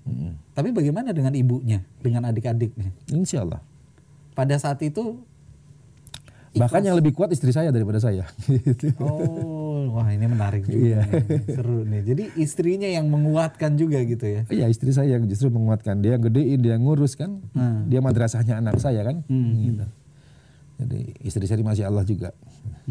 Tapi 0.53 0.75
bagaimana 0.75 1.15
dengan 1.15 1.33
ibunya, 1.33 1.81
dengan 2.03 2.27
adik-adiknya? 2.27 2.91
Insya 3.09 3.47
Allah. 3.47 3.63
Pada 4.35 4.59
saat 4.59 4.83
itu, 4.83 5.23
Bahkan 6.53 6.85
yang 6.85 7.01
lebih 7.01 7.17
kuat 7.17 7.33
istri 7.33 7.49
saya 7.49 7.73
daripada 7.73 7.97
saya. 7.97 8.29
Oh, 9.01 9.97
wah 9.97 10.13
ini 10.13 10.29
menarik 10.29 10.69
juga, 10.69 10.77
Iya. 10.79 11.01
nih. 11.09 11.49
seru 11.49 11.81
nih. 11.83 12.03
Jadi 12.05 12.25
istrinya 12.39 12.85
yang 12.87 13.09
menguatkan 13.09 13.73
juga 13.75 13.99
gitu 14.05 14.23
ya? 14.29 14.45
Iya 14.47 14.67
istri 14.69 14.93
saya 14.93 15.17
yang 15.17 15.25
justru 15.25 15.49
menguatkan 15.49 15.99
dia 15.99 16.15
yang 16.15 16.23
gedein 16.23 16.61
dia 16.61 16.77
ngurus 16.77 17.17
kan 17.17 17.41
Hmm. 17.51 17.89
dia 17.89 17.99
madrasahnya 17.99 18.61
anak 18.61 18.77
saya 18.79 19.01
kan 19.03 19.25
Hmm. 19.27 19.53
gitu. 19.65 19.87
jadi 20.77 20.99
istri 21.25 21.45
saya 21.49 21.63
masih 21.63 21.89
Allah 21.89 22.05
juga 22.05 22.37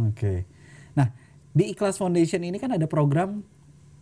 Oke. 0.02 0.50
Nah, 0.98 1.14
di 1.52 1.70
Ikhlas 1.70 1.96
Foundation 1.96 2.42
ini 2.42 2.58
kan 2.58 2.74
ada 2.74 2.90
program 2.90 3.46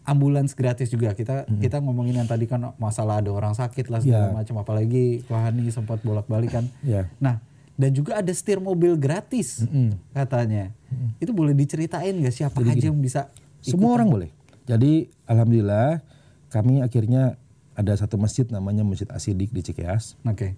ambulans 0.04 0.52
gratis 0.52 0.88
juga. 0.88 1.12
Kita 1.12 1.44
kita 1.50 1.80
ngomongin 1.80 2.16
yang 2.16 2.26
tadi 2.26 2.44
kan 2.44 2.74
masalah 2.76 3.20
ada 3.20 3.30
orang 3.30 3.52
sakit 3.52 3.88
lah 3.88 4.00
segala 4.00 4.30
Ya. 4.30 4.36
macam 4.36 4.56
apalagi 4.58 5.22
Kohani 5.24 5.70
sempat 5.70 6.00
bolak-balik 6.00 6.52
kan. 6.52 6.66
ya 6.82 7.08
Nah, 7.18 7.40
dan 7.74 7.92
juga 7.92 8.16
ada 8.16 8.30
setir 8.30 8.58
mobil 8.58 8.96
gratis 8.96 9.62
Mm-mm. 9.62 9.96
katanya. 10.12 10.72
Itu 11.18 11.32
boleh 11.32 11.54
diceritain 11.54 12.12
nggak 12.14 12.34
siapa 12.34 12.60
aja 12.60 12.86
yang 12.86 12.98
bisa? 12.98 13.32
semua 13.60 13.92
orang 13.92 14.08
boleh 14.08 14.30
jadi 14.64 15.12
alhamdulillah 15.26 16.00
kami 16.48 16.80
akhirnya 16.80 17.36
ada 17.76 17.92
satu 17.94 18.16
masjid 18.16 18.48
namanya 18.48 18.82
Masjid 18.82 19.04
Asidik 19.10 19.52
di 19.52 19.60
Cikeas 19.60 20.16
Oke. 20.24 20.56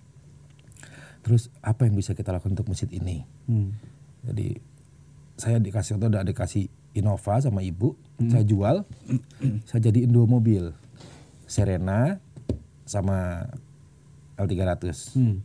terus 1.22 1.50
apa 1.60 1.86
yang 1.86 1.94
bisa 1.94 2.14
kita 2.14 2.30
lakukan 2.30 2.54
untuk 2.54 2.68
masjid 2.68 2.90
ini 2.90 3.26
Hmm. 3.46 3.74
jadi 4.22 4.62
saya 5.34 5.58
dikasih 5.58 5.98
atau 5.98 6.08
ada 6.08 6.22
dikasih 6.22 6.70
Innova 6.92 7.40
sama 7.40 7.62
ibu 7.62 7.96
saya 8.22 8.44
jual 8.44 8.84
saya 9.64 9.80
jadiin 9.82 10.08
dua 10.08 10.26
mobil 10.26 10.76
Serena 11.46 12.20
sama 12.84 13.48
L300 14.36 15.16
Hmm. 15.16 15.40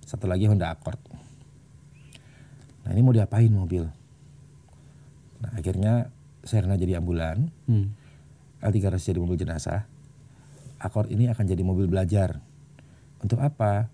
satu 0.00 0.24
lagi 0.24 0.46
Honda 0.46 0.70
Accord. 0.70 0.96
Nah 2.82 2.90
ini 2.90 3.00
mau 3.00 3.12
diapain 3.12 3.48
mobil? 3.48 3.84
Nah 5.38 5.50
akhirnya 5.52 6.08
Serena 6.40 6.74
jadi 6.74 6.96
ambulan, 6.96 7.52
Hmm. 7.66 7.92
L300 8.58 9.04
jadi 9.04 9.18
mobil 9.18 9.36
jenazah, 9.36 9.84
Accord 10.78 11.10
ini 11.10 11.28
akan 11.28 11.44
jadi 11.44 11.60
mobil 11.60 11.84
belajar. 11.84 12.40
Untuk 13.18 13.36
apa? 13.38 13.90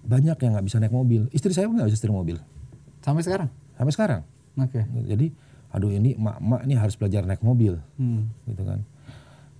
Banyak 0.00 0.36
yang 0.38 0.54
nggak 0.54 0.64
bisa 0.64 0.78
naik 0.78 0.92
mobil. 0.92 1.26
Istri 1.30 1.50
saya 1.50 1.66
pun 1.66 1.76
nggak 1.76 1.88
bisa 1.88 1.98
setir 1.98 2.12
mobil 2.12 2.38
Sampai 3.00 3.20
sekarang? 3.20 3.48
sampai 3.74 3.92
sekarang. 3.92 4.22
Oke. 4.54 4.84
Jadi, 5.08 5.32
aduh 5.70 5.90
ini 5.90 6.18
emak-emak 6.18 6.60
ini 6.66 6.74
harus 6.74 6.94
belajar 6.98 7.22
naik 7.24 7.42
mobil, 7.42 7.78
Hmm. 7.96 8.30
gitu 8.46 8.62
kan. 8.66 8.82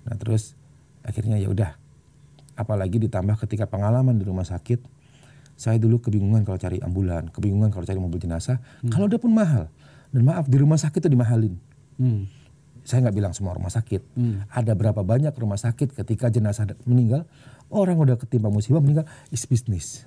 Nah 0.06 0.14
terus 0.18 0.58
akhirnya 1.06 1.38
ya 1.38 1.48
udah, 1.48 1.70
apalagi 2.58 2.98
ditambah 2.98 3.38
ketika 3.46 3.70
pengalaman 3.70 4.18
di 4.18 4.24
rumah 4.26 4.44
sakit, 4.44 4.82
saya 5.54 5.76
dulu 5.76 6.00
kebingungan 6.00 6.42
kalau 6.42 6.56
cari 6.56 6.80
ambulan, 6.80 7.28
kebingungan 7.30 7.68
kalau 7.68 7.84
cari 7.84 8.00
mobil 8.00 8.18
jenazah, 8.18 8.58
kalau 8.88 9.06
udah 9.06 9.20
pun 9.20 9.32
mahal. 9.32 9.68
Dan 10.10 10.26
maaf 10.26 10.50
di 10.50 10.58
rumah 10.58 10.74
sakit 10.74 11.06
itu 11.06 11.10
dimahalin. 11.12 11.54
Hmm. 11.94 12.26
Saya 12.82 13.06
nggak 13.06 13.14
bilang 13.14 13.32
semua 13.36 13.54
rumah 13.54 13.70
sakit. 13.70 14.02
Hmm. 14.18 14.42
Ada 14.50 14.74
berapa 14.74 15.04
banyak 15.04 15.30
rumah 15.36 15.60
sakit 15.60 15.94
ketika 15.94 16.26
jenazah 16.32 16.66
meninggal, 16.82 17.28
orang 17.70 17.94
udah 17.94 18.16
ketimpa 18.18 18.50
musibah 18.50 18.82
meninggal, 18.82 19.06
is 19.30 19.46
bisnis. 19.46 20.02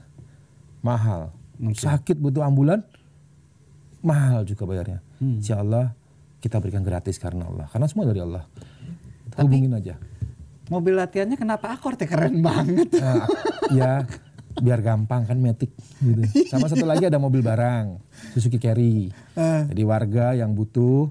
Mahal. 0.84 1.32
Oke. 1.64 1.80
Sakit 1.80 2.20
butuh 2.20 2.44
ambulan, 2.44 2.84
mahal 4.04 4.44
juga 4.44 4.68
bayarnya. 4.68 5.00
Hmm. 5.24 5.40
Insya 5.40 5.64
Allah 5.64 5.96
kita 6.44 6.60
berikan 6.60 6.84
gratis 6.84 7.16
karena 7.16 7.48
Allah. 7.48 7.72
Karena 7.72 7.88
semua 7.88 8.04
dari 8.04 8.20
Allah. 8.20 8.44
Tapi- 9.32 9.48
Hubungin 9.48 9.72
aja. 9.72 9.96
Mobil 10.68 10.96
latihannya 10.96 11.40
kenapa 11.40 11.72
akord 11.76 12.00
ya 12.00 12.08
keren 12.08 12.40
banget. 12.44 12.92
Nah, 13.00 13.28
ya 13.72 13.92
biar 14.60 14.80
gampang 14.84 15.24
kan 15.26 15.40
metik 15.40 15.72
gitu. 16.00 16.24
Sama 16.48 16.68
satu 16.70 16.84
lagi 16.86 17.08
ada 17.08 17.18
mobil 17.18 17.40
barang 17.42 17.98
Suzuki 18.36 18.60
Carry. 18.60 19.10
Eh. 19.36 19.62
Jadi 19.72 19.82
warga 19.84 20.36
yang 20.36 20.54
butuh 20.54 21.10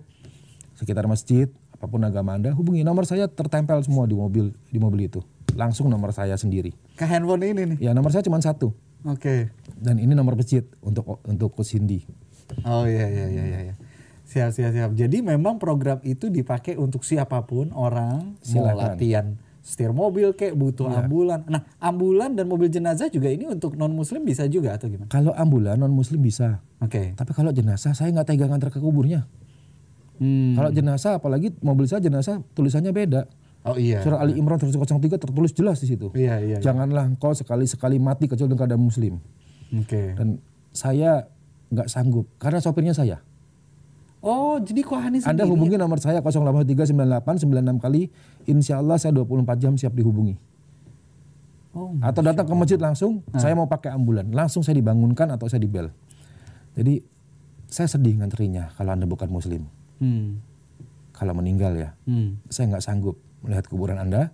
sekitar 0.79 1.09
masjid 1.09 1.49
apa 1.75 1.91
pun 1.91 2.03
agama 2.07 2.39
anda 2.39 2.55
hubungi 2.55 2.87
nomor 2.87 3.03
saya 3.07 3.27
tertempel 3.27 3.83
semua 3.83 4.07
di 4.07 4.15
mobil 4.15 4.55
di 4.71 4.79
mobil 4.79 5.11
itu 5.11 5.21
langsung 5.59 5.91
nomor 5.91 6.15
saya 6.15 6.39
sendiri. 6.39 6.71
Ke 6.95 7.05
handphone 7.05 7.43
ini 7.43 7.63
nih. 7.75 7.79
Ya 7.83 7.91
nomor 7.93 8.15
saya 8.15 8.23
cuma 8.23 8.39
satu 8.39 8.71
Oke. 9.03 9.51
dan 9.83 9.99
ini 9.99 10.15
nomor 10.15 10.39
masjid 10.39 10.63
untuk 10.81 11.19
untuk 11.27 11.59
Cindy. 11.67 12.07
Oh 12.63 12.87
iya 12.87 13.11
iya 13.11 13.27
iya 13.27 13.45
iya. 13.69 13.75
Siap 14.23 14.51
siap 14.55 14.71
siap. 14.73 14.91
Jadi 14.95 15.21
memang 15.21 15.59
program 15.59 15.99
itu 16.07 16.31
dipakai 16.31 16.79
untuk 16.79 17.03
siapa 17.03 17.43
pun 17.45 17.75
orang 17.75 18.39
mau 18.39 18.45
Silakan. 18.45 18.77
latihan 18.79 19.27
setir 19.63 19.95
mobil 19.95 20.35
kayak 20.35 20.59
butuh 20.59 20.91
ambulan. 20.91 21.47
Nah, 21.47 21.63
ambulan 21.79 22.35
dan 22.35 22.51
mobil 22.51 22.67
jenazah 22.67 23.07
juga 23.07 23.31
ini 23.31 23.47
untuk 23.47 23.79
non 23.79 23.95
muslim 23.95 24.27
bisa 24.27 24.43
juga 24.51 24.75
atau 24.75 24.91
gimana? 24.91 25.07
Kalau 25.07 25.31
ambulan 25.31 25.79
non 25.79 25.95
muslim 25.95 26.19
bisa, 26.19 26.59
Oke. 26.83 27.15
tapi 27.15 27.31
kalau 27.31 27.55
jenazah 27.55 27.95
saya 27.95 28.11
nggak 28.11 28.27
tega 28.27 28.51
ngantar 28.51 28.75
ke 28.75 28.83
kuburnya. 28.83 29.31
Hmm. 30.19 30.59
Kalau 30.59 30.71
jenazah 30.75 31.23
apalagi 31.23 31.55
mobil 31.63 31.87
saya 31.87 32.03
jenazah 32.03 32.43
tulisannya 32.59 32.91
beda. 32.91 33.31
Oh 33.63 33.79
iya. 33.79 34.03
Surah 34.03 34.19
Ali 34.19 34.35
Imran 34.35 34.59
103 34.59 34.99
tertulis 35.23 35.55
jelas 35.55 35.79
di 35.79 35.95
situ. 35.95 36.11
Iya 36.19 36.43
iya. 36.43 36.59
iya. 36.59 36.59
Janganlah 36.59 37.07
engkau 37.15 37.31
sekali-sekali 37.31 38.03
mati 38.03 38.27
kecuali 38.27 38.51
dalam 38.51 38.59
keadaan 38.59 38.83
muslim. 38.83 39.23
Oke. 39.79 40.19
Dan 40.19 40.43
saya 40.75 41.31
nggak 41.71 41.87
sanggup 41.87 42.27
karena 42.43 42.59
sopirnya 42.59 42.95
saya. 42.99 43.23
Oh, 44.23 44.55
jadi 44.63 44.87
Kohani 44.87 45.19
sendiri. 45.19 45.35
Anda 45.35 45.45
hubungi 45.51 45.75
nomor 45.75 45.99
saya 45.99 46.23
08398 46.23 47.43
96 47.43 47.83
kali. 47.83 48.03
Insya 48.47 48.79
Allah 48.79 48.95
saya 48.95 49.11
24 49.19 49.59
jam 49.59 49.75
siap 49.75 49.99
dihubungi. 49.99 50.39
Oh. 51.75 51.99
Atau 51.99 52.23
datang 52.23 52.47
ke 52.47 52.55
masjid 52.55 52.79
langsung, 52.79 53.27
saya 53.35 53.59
mau 53.59 53.67
pakai 53.67 53.91
ambulan. 53.91 54.31
Langsung 54.31 54.63
saya 54.63 54.79
dibangunkan 54.79 55.27
atau 55.35 55.51
saya 55.51 55.59
dibel. 55.59 55.91
Jadi 56.79 57.03
saya 57.67 57.89
sedih 57.91 58.21
nganterinya 58.23 58.71
kalau 58.79 58.95
Anda 58.95 59.11
bukan 59.11 59.27
muslim. 59.27 59.67
Hmm. 59.99 60.39
Kalau 61.17 61.35
meninggal 61.35 61.75
ya. 61.75 61.91
Hmm. 62.07 62.39
Saya 62.47 62.71
nggak 62.71 62.85
sanggup 62.85 63.19
melihat 63.43 63.67
kuburan 63.67 63.99
Anda. 63.99 64.31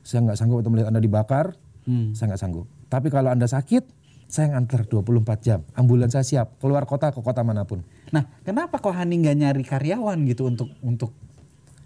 Saya 0.00 0.24
nggak 0.24 0.38
sanggup 0.38 0.64
untuk 0.64 0.72
melihat 0.78 0.88
Anda 0.94 1.02
dibakar. 1.02 1.58
Hmm. 1.84 2.16
Saya 2.16 2.32
nggak 2.32 2.40
sanggup. 2.40 2.66
Tapi 2.88 3.12
kalau 3.12 3.34
Anda 3.34 3.50
sakit, 3.50 3.84
saya 4.30 4.54
nganter 4.54 4.86
24 4.86 5.44
jam. 5.44 5.60
Ambulan 5.74 6.08
saya 6.08 6.24
siap. 6.24 6.56
Keluar 6.62 6.86
kota 6.86 7.10
ke 7.10 7.18
kota 7.18 7.42
mana 7.42 7.66
pun. 7.66 7.82
Nah, 8.14 8.22
kenapa 8.46 8.78
Kohani 8.78 9.18
nggak 9.22 9.36
nyari 9.36 9.64
karyawan 9.66 10.18
gitu 10.30 10.46
untuk 10.46 10.70
untuk 10.82 11.10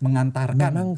mengantarkan? 0.05 0.73
Memang 0.73 0.89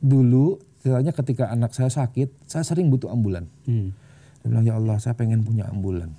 dulu, 0.00 0.60
ceritanya 0.84 1.12
ketika 1.16 1.44
anak 1.48 1.72
saya 1.72 1.88
sakit, 1.88 2.44
saya 2.44 2.64
sering 2.64 2.92
butuh 2.92 3.08
ambulan. 3.08 3.48
Hmm. 3.64 3.96
Saya 4.42 4.48
bilang, 4.52 4.64
ya 4.64 4.74
Allah 4.76 4.96
saya 5.00 5.14
pengen 5.16 5.40
punya 5.42 5.64
ambulan. 5.72 6.12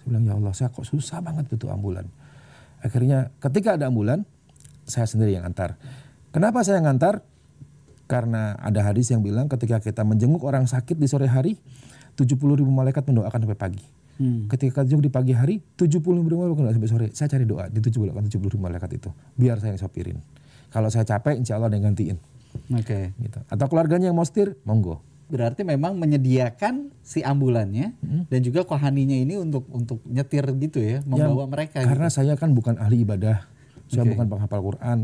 Saya 0.00 0.06
bilang, 0.12 0.24
ya 0.28 0.34
Allah 0.36 0.52
saya 0.52 0.68
kok 0.68 0.84
susah 0.84 1.24
banget 1.24 1.48
butuh 1.48 1.72
ambulan. 1.72 2.04
Akhirnya 2.84 3.32
ketika 3.40 3.80
ada 3.80 3.88
ambulan, 3.88 4.28
saya 4.84 5.08
sendiri 5.08 5.36
yang 5.36 5.44
antar. 5.48 5.76
Kenapa 6.30 6.62
saya 6.64 6.80
ngantar? 6.84 7.24
Karena 8.08 8.56
ada 8.56 8.80
hadis 8.88 9.12
yang 9.12 9.20
bilang 9.20 9.52
ketika 9.52 9.84
kita 9.84 10.00
menjenguk 10.00 10.40
orang 10.40 10.64
sakit 10.64 10.96
di 10.96 11.04
sore 11.04 11.28
hari, 11.28 11.60
70 12.16 12.40
ribu 12.40 12.72
malaikat 12.72 13.04
mendoakan 13.04 13.44
sampai 13.44 13.58
pagi. 13.58 13.97
Hmm. 14.18 14.50
Ketika 14.50 14.82
jog 14.82 14.98
di 14.98 15.10
pagi 15.10 15.30
hari, 15.30 15.62
70 15.78 16.02
ribu 16.02 16.42
malaikat 16.42 16.74
sampai 16.74 16.90
sore. 16.90 17.06
Saya 17.14 17.28
cari 17.30 17.46
doa 17.46 17.70
di 17.70 17.78
70 17.78 18.10
kan 18.10 18.22
70 18.26 18.54
ribu 18.58 18.62
malaikat 18.66 18.90
itu. 18.98 19.10
Biar 19.38 19.62
saya 19.62 19.78
yang 19.78 19.80
sopirin. 19.80 20.18
Kalau 20.74 20.90
saya 20.90 21.06
capek, 21.06 21.38
insya 21.38 21.56
Allah 21.56 21.70
ada 21.70 21.78
yang 21.78 21.94
gantiin. 21.94 22.18
Oke. 22.74 23.14
Gitu. 23.14 23.38
Atau 23.46 23.66
keluarganya 23.70 24.10
yang 24.10 24.18
mau 24.18 24.26
setir, 24.26 24.58
monggo. 24.66 25.00
Berarti 25.28 25.62
memang 25.62 25.94
menyediakan 26.00 26.88
si 27.04 27.20
ambulannya 27.20 27.92
dan 28.32 28.40
juga 28.40 28.64
kohaninya 28.64 29.12
ini 29.12 29.36
untuk 29.36 29.68
untuk 29.68 30.00
nyetir 30.08 30.44
gitu 30.56 30.80
ya, 30.80 31.04
membawa 31.04 31.44
mereka. 31.44 31.84
gitu. 31.84 31.88
Karena 31.88 32.08
saya 32.08 32.32
kan 32.34 32.56
bukan 32.56 32.80
ahli 32.80 33.04
ibadah, 33.04 33.44
saya 33.92 34.08
Oke. 34.08 34.16
bukan 34.16 34.26
penghafal 34.32 34.60
Quran, 34.64 34.98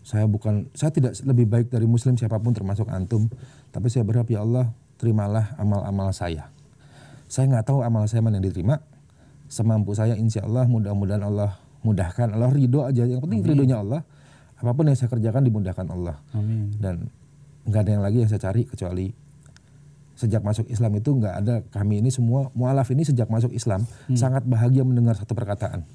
saya 0.00 0.24
bukan, 0.24 0.72
saya 0.72 0.88
tidak 0.88 1.20
lebih 1.20 1.44
baik 1.44 1.66
dari 1.68 1.84
Muslim 1.84 2.16
siapa 2.16 2.40
pun 2.40 2.56
termasuk 2.56 2.88
antum. 2.88 3.28
Tapi 3.68 3.92
saya 3.92 4.08
berharap 4.08 4.32
ya 4.32 4.40
Allah 4.40 4.72
terimalah 4.96 5.52
amal-amal 5.60 6.16
saya. 6.16 6.48
Saya 7.28 7.44
nggak 7.52 7.64
tahu 7.68 7.84
amal 7.84 8.08
saya 8.08 8.24
mana 8.24 8.40
yang 8.40 8.48
diterima. 8.48 8.80
Semampu 9.48 9.92
saya 9.92 10.16
insya 10.16 10.44
Allah 10.44 10.64
mudah-mudahan 10.64 11.22
Allah 11.24 11.60
mudahkan. 11.84 12.32
Allah 12.32 12.48
ridho 12.52 12.84
aja. 12.84 13.04
Yang 13.04 13.20
penting 13.24 13.40
ridhonya 13.44 13.80
Allah. 13.80 14.00
Apa 14.58 14.74
pun 14.74 14.88
yang 14.90 14.98
saya 14.98 15.12
kerjakan 15.12 15.44
dimudahkan 15.46 15.86
Allah. 15.92 16.18
Amin. 16.34 16.72
Dan 16.80 17.08
nggak 17.68 17.80
ada 17.84 17.90
yang 17.94 18.02
lagi 18.02 18.18
yang 18.24 18.30
saya 18.32 18.40
cari 18.42 18.64
kecuali 18.64 19.12
sejak 20.18 20.42
masuk 20.42 20.66
Islam 20.66 20.98
itu 20.98 21.14
nggak 21.14 21.34
ada 21.38 21.54
kami 21.70 22.02
ini 22.02 22.10
semua 22.10 22.50
mualaf 22.50 22.90
ini 22.90 23.06
sejak 23.06 23.30
masuk 23.30 23.54
Islam 23.54 23.86
sangat 24.18 24.42
bahagia 24.42 24.82
mendengar 24.82 25.14
satu 25.14 25.30
perkataan 25.30 25.86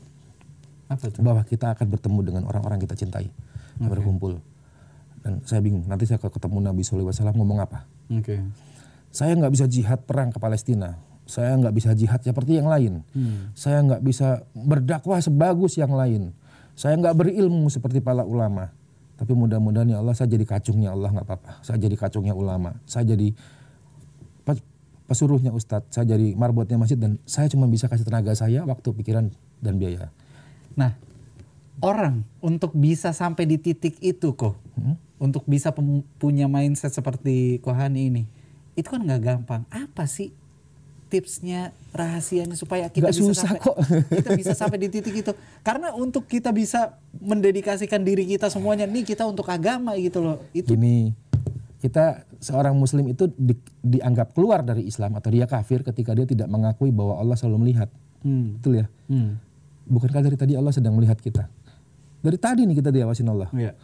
Apa 0.88 1.12
tuh? 1.12 1.20
bahwa 1.28 1.44
kita 1.44 1.76
akan 1.76 1.92
bertemu 1.92 2.20
dengan 2.24 2.44
orang-orang 2.48 2.80
kita 2.80 2.96
cintai 2.96 3.28
kita 3.28 3.90
berkumpul 3.92 4.40
dan 5.28 5.44
saya 5.44 5.60
bingung 5.60 5.84
nanti 5.92 6.08
saya 6.08 6.24
ketemu 6.24 6.72
Nabi 6.72 6.88
SAW 6.88 7.36
ngomong 7.36 7.68
apa 7.68 7.84
Oke. 8.16 8.40
saya 9.12 9.36
nggak 9.36 9.52
bisa 9.52 9.68
jihad 9.68 10.00
perang 10.08 10.32
ke 10.32 10.40
Palestina 10.40 10.96
saya 11.24 11.56
nggak 11.56 11.74
bisa 11.76 11.96
jihad 11.96 12.20
seperti 12.20 12.60
yang 12.60 12.68
lain. 12.68 13.04
Saya 13.56 13.80
nggak 13.84 14.02
bisa 14.04 14.44
berdakwah 14.52 15.20
sebagus 15.24 15.80
yang 15.80 15.96
lain. 15.96 16.36
Saya 16.76 17.00
nggak 17.00 17.16
berilmu 17.16 17.72
seperti 17.72 18.04
para 18.04 18.26
ulama. 18.28 18.74
Tapi 19.14 19.32
mudah-mudahan 19.32 19.88
ya 19.88 19.98
Allah 20.02 20.18
saya 20.18 20.28
jadi 20.36 20.44
kacungnya 20.44 20.92
Allah 20.92 21.14
nggak 21.14 21.26
apa-apa. 21.26 21.52
Saya 21.64 21.80
jadi 21.80 21.96
kacungnya 21.96 22.36
ulama. 22.36 22.76
Saya 22.84 23.08
jadi 23.14 23.32
pe- 24.44 24.66
pesuruhnya 25.08 25.54
ustadz. 25.54 25.96
Saya 25.96 26.18
jadi 26.18 26.36
marbotnya 26.36 26.76
masjid 26.76 27.00
dan 27.00 27.22
saya 27.24 27.48
cuma 27.48 27.70
bisa 27.70 27.88
kasih 27.88 28.04
tenaga 28.04 28.34
saya 28.36 28.66
waktu 28.68 28.90
pikiran 28.90 29.32
dan 29.64 29.80
biaya. 29.80 30.12
Nah, 30.76 30.98
orang 31.80 32.26
untuk 32.42 32.74
bisa 32.76 33.14
sampai 33.14 33.46
di 33.48 33.62
titik 33.62 34.02
itu 34.02 34.34
kok, 34.36 34.58
untuk 35.22 35.48
bisa 35.48 35.72
punya 36.20 36.52
mindset 36.52 36.92
seperti 36.92 37.64
Kohani 37.64 38.12
ini, 38.12 38.24
itu 38.76 38.90
kan 38.90 39.06
nggak 39.06 39.22
gampang. 39.24 39.64
Apa 39.72 40.10
sih 40.10 40.34
tipsnya, 41.14 41.70
rahasianya 41.94 42.58
supaya 42.58 42.90
kita 42.90 43.14
bisa 43.14 43.22
susah 43.22 43.54
sampai, 43.54 43.62
kok. 43.62 43.78
kita 44.18 44.30
bisa 44.34 44.54
sampai 44.58 44.82
di 44.82 44.90
titik 44.90 45.14
itu? 45.14 45.30
Karena 45.62 45.94
untuk 45.94 46.26
kita 46.26 46.50
bisa 46.50 46.98
mendedikasikan 47.22 48.02
diri 48.02 48.26
kita 48.26 48.50
semuanya, 48.50 48.90
nih 48.90 49.06
kita 49.06 49.22
untuk 49.30 49.46
agama 49.46 49.94
gitu 50.02 50.26
loh. 50.26 50.42
Itu 50.58 50.74
Gini, 50.74 51.14
kita 51.78 52.26
seorang 52.42 52.74
muslim 52.74 53.14
itu 53.14 53.30
di- 53.38 53.62
dianggap 53.86 54.34
keluar 54.34 54.66
dari 54.66 54.90
Islam 54.90 55.14
atau 55.14 55.30
dia 55.30 55.46
kafir 55.46 55.86
ketika 55.86 56.18
dia 56.18 56.26
tidak 56.26 56.50
mengakui 56.50 56.90
bahwa 56.90 57.22
Allah 57.22 57.38
selalu 57.38 57.70
melihat. 57.70 57.94
Hmm. 58.26 58.58
Betul 58.58 58.82
ya? 58.82 58.86
Hmm. 59.06 59.38
Bukankah 59.86 60.26
dari 60.26 60.38
tadi 60.40 60.58
Allah 60.58 60.74
sedang 60.74 60.98
melihat 60.98 61.22
kita? 61.22 61.46
Dari 62.26 62.38
tadi 62.42 62.66
nih 62.66 62.82
kita 62.82 62.90
diawasin 62.90 63.30
Allah. 63.30 63.54
Iya. 63.54 63.78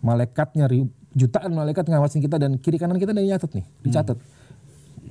Malaikatnya 0.00 0.70
jutaan 1.12 1.52
malaikat 1.52 1.84
ngawasin 1.84 2.24
kita 2.24 2.40
dan 2.40 2.56
kiri 2.56 2.80
kanan 2.80 2.96
kita 2.96 3.12
dari 3.12 3.28
nyatet 3.28 3.50
nih, 3.52 3.66
dicatat. 3.84 4.16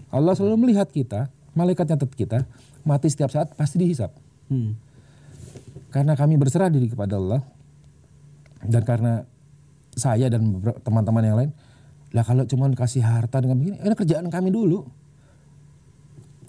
Allah 0.08 0.32
selalu 0.32 0.70
melihat 0.70 0.88
kita, 0.88 1.28
malaikat 1.56 1.88
nyatet 1.88 2.12
kita, 2.14 2.44
mati 2.84 3.08
setiap 3.08 3.32
saat 3.32 3.56
pasti 3.56 3.79
dihisap. 3.79 4.12
Hmm. 4.51 4.75
Karena 5.90 6.14
kami 6.14 6.36
berserah 6.36 6.68
diri 6.68 6.92
kepada 6.92 7.16
Allah 7.16 7.42
dan 8.62 8.84
karena 8.84 9.24
saya 9.96 10.27
dan 10.27 10.60
teman-teman 10.84 11.24
yang 11.24 11.38
lain, 11.40 11.51
lah 12.12 12.27
kalau 12.27 12.44
cuma 12.44 12.68
kasih 12.75 13.01
harta 13.01 13.40
dengan 13.40 13.58
begini, 13.58 13.79
ini 13.79 13.96
kerjaan 13.96 14.27
kami 14.27 14.51
dulu. 14.51 14.84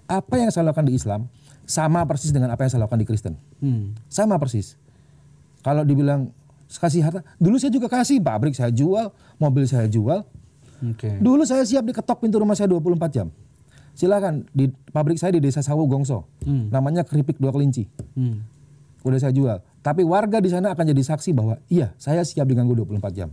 Apa 0.07 0.39
yang 0.39 0.51
saya 0.51 0.71
lakukan 0.71 0.87
di 0.87 0.95
Islam 0.99 1.31
sama 1.67 2.07
persis 2.07 2.31
dengan 2.31 2.55
apa 2.55 2.63
yang 2.67 2.71
saya 2.75 2.83
lakukan 2.87 3.03
di 3.03 3.09
Kristen. 3.09 3.35
Hmm. 3.59 3.95
Sama 4.07 4.39
persis. 4.39 4.79
Kalau 5.63 5.83
dibilang 5.83 6.31
kasih 6.71 7.03
harta, 7.03 7.21
dulu 7.39 7.59
saya 7.59 7.75
juga 7.75 7.91
kasih 7.91 8.23
pabrik 8.23 8.55
saya 8.55 8.71
jual, 8.71 9.11
mobil 9.39 9.67
saya 9.67 9.91
jual. 9.91 10.23
Oke. 10.83 11.19
Dulu 11.19 11.43
saya 11.43 11.67
siap 11.67 11.83
diketok 11.87 12.23
pintu 12.23 12.39
rumah 12.39 12.55
saya 12.55 12.71
24 12.71 13.11
jam. 13.11 13.31
Silakan 13.97 14.45
di 14.53 14.69
pabrik 14.93 15.17
saya 15.17 15.33
di 15.33 15.41
Desa 15.41 15.65
Sawu 15.65 15.89
Gongso. 15.89 16.29
Hmm. 16.45 16.69
Namanya 16.69 17.01
Keripik 17.01 17.41
Dua 17.41 17.49
Kelinci 17.49 17.89
Hmm. 18.13 18.45
udah 19.01 19.17
saya 19.17 19.33
jual. 19.33 19.59
Tapi 19.81 20.05
warga 20.05 20.37
di 20.37 20.53
sana 20.53 20.77
akan 20.77 20.85
jadi 20.93 21.01
saksi 21.01 21.33
bahwa 21.33 21.57
iya, 21.73 21.97
saya 21.97 22.21
siap 22.21 22.45
diganggu 22.45 22.77
24 22.77 23.17
jam. 23.17 23.31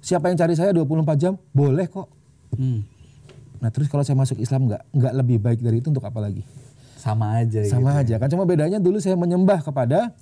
Siapa 0.00 0.32
yang 0.32 0.38
cari 0.40 0.56
saya 0.56 0.72
24 0.72 1.18
jam, 1.20 1.36
boleh 1.52 1.84
kok. 1.86 2.08
Hmm. 2.56 2.88
Nah 3.60 3.68
terus 3.68 3.86
kalau 3.86 4.00
saya 4.00 4.16
masuk 4.16 4.40
Islam 4.40 4.66
nggak 4.66 4.82
nggak 4.90 5.12
lebih 5.12 5.36
baik 5.38 5.60
dari 5.60 5.78
itu 5.78 5.92
untuk 5.92 6.02
apa 6.02 6.18
lagi? 6.18 6.42
Sama 6.96 7.42
aja 7.42 7.60
Sama 7.66 7.98
gitu. 7.98 8.00
aja 8.00 8.14
kan. 8.22 8.28
Cuma 8.32 8.46
bedanya 8.46 8.78
dulu 8.78 8.96
saya 9.02 9.18
menyembah 9.18 9.60
kepada 9.60 10.14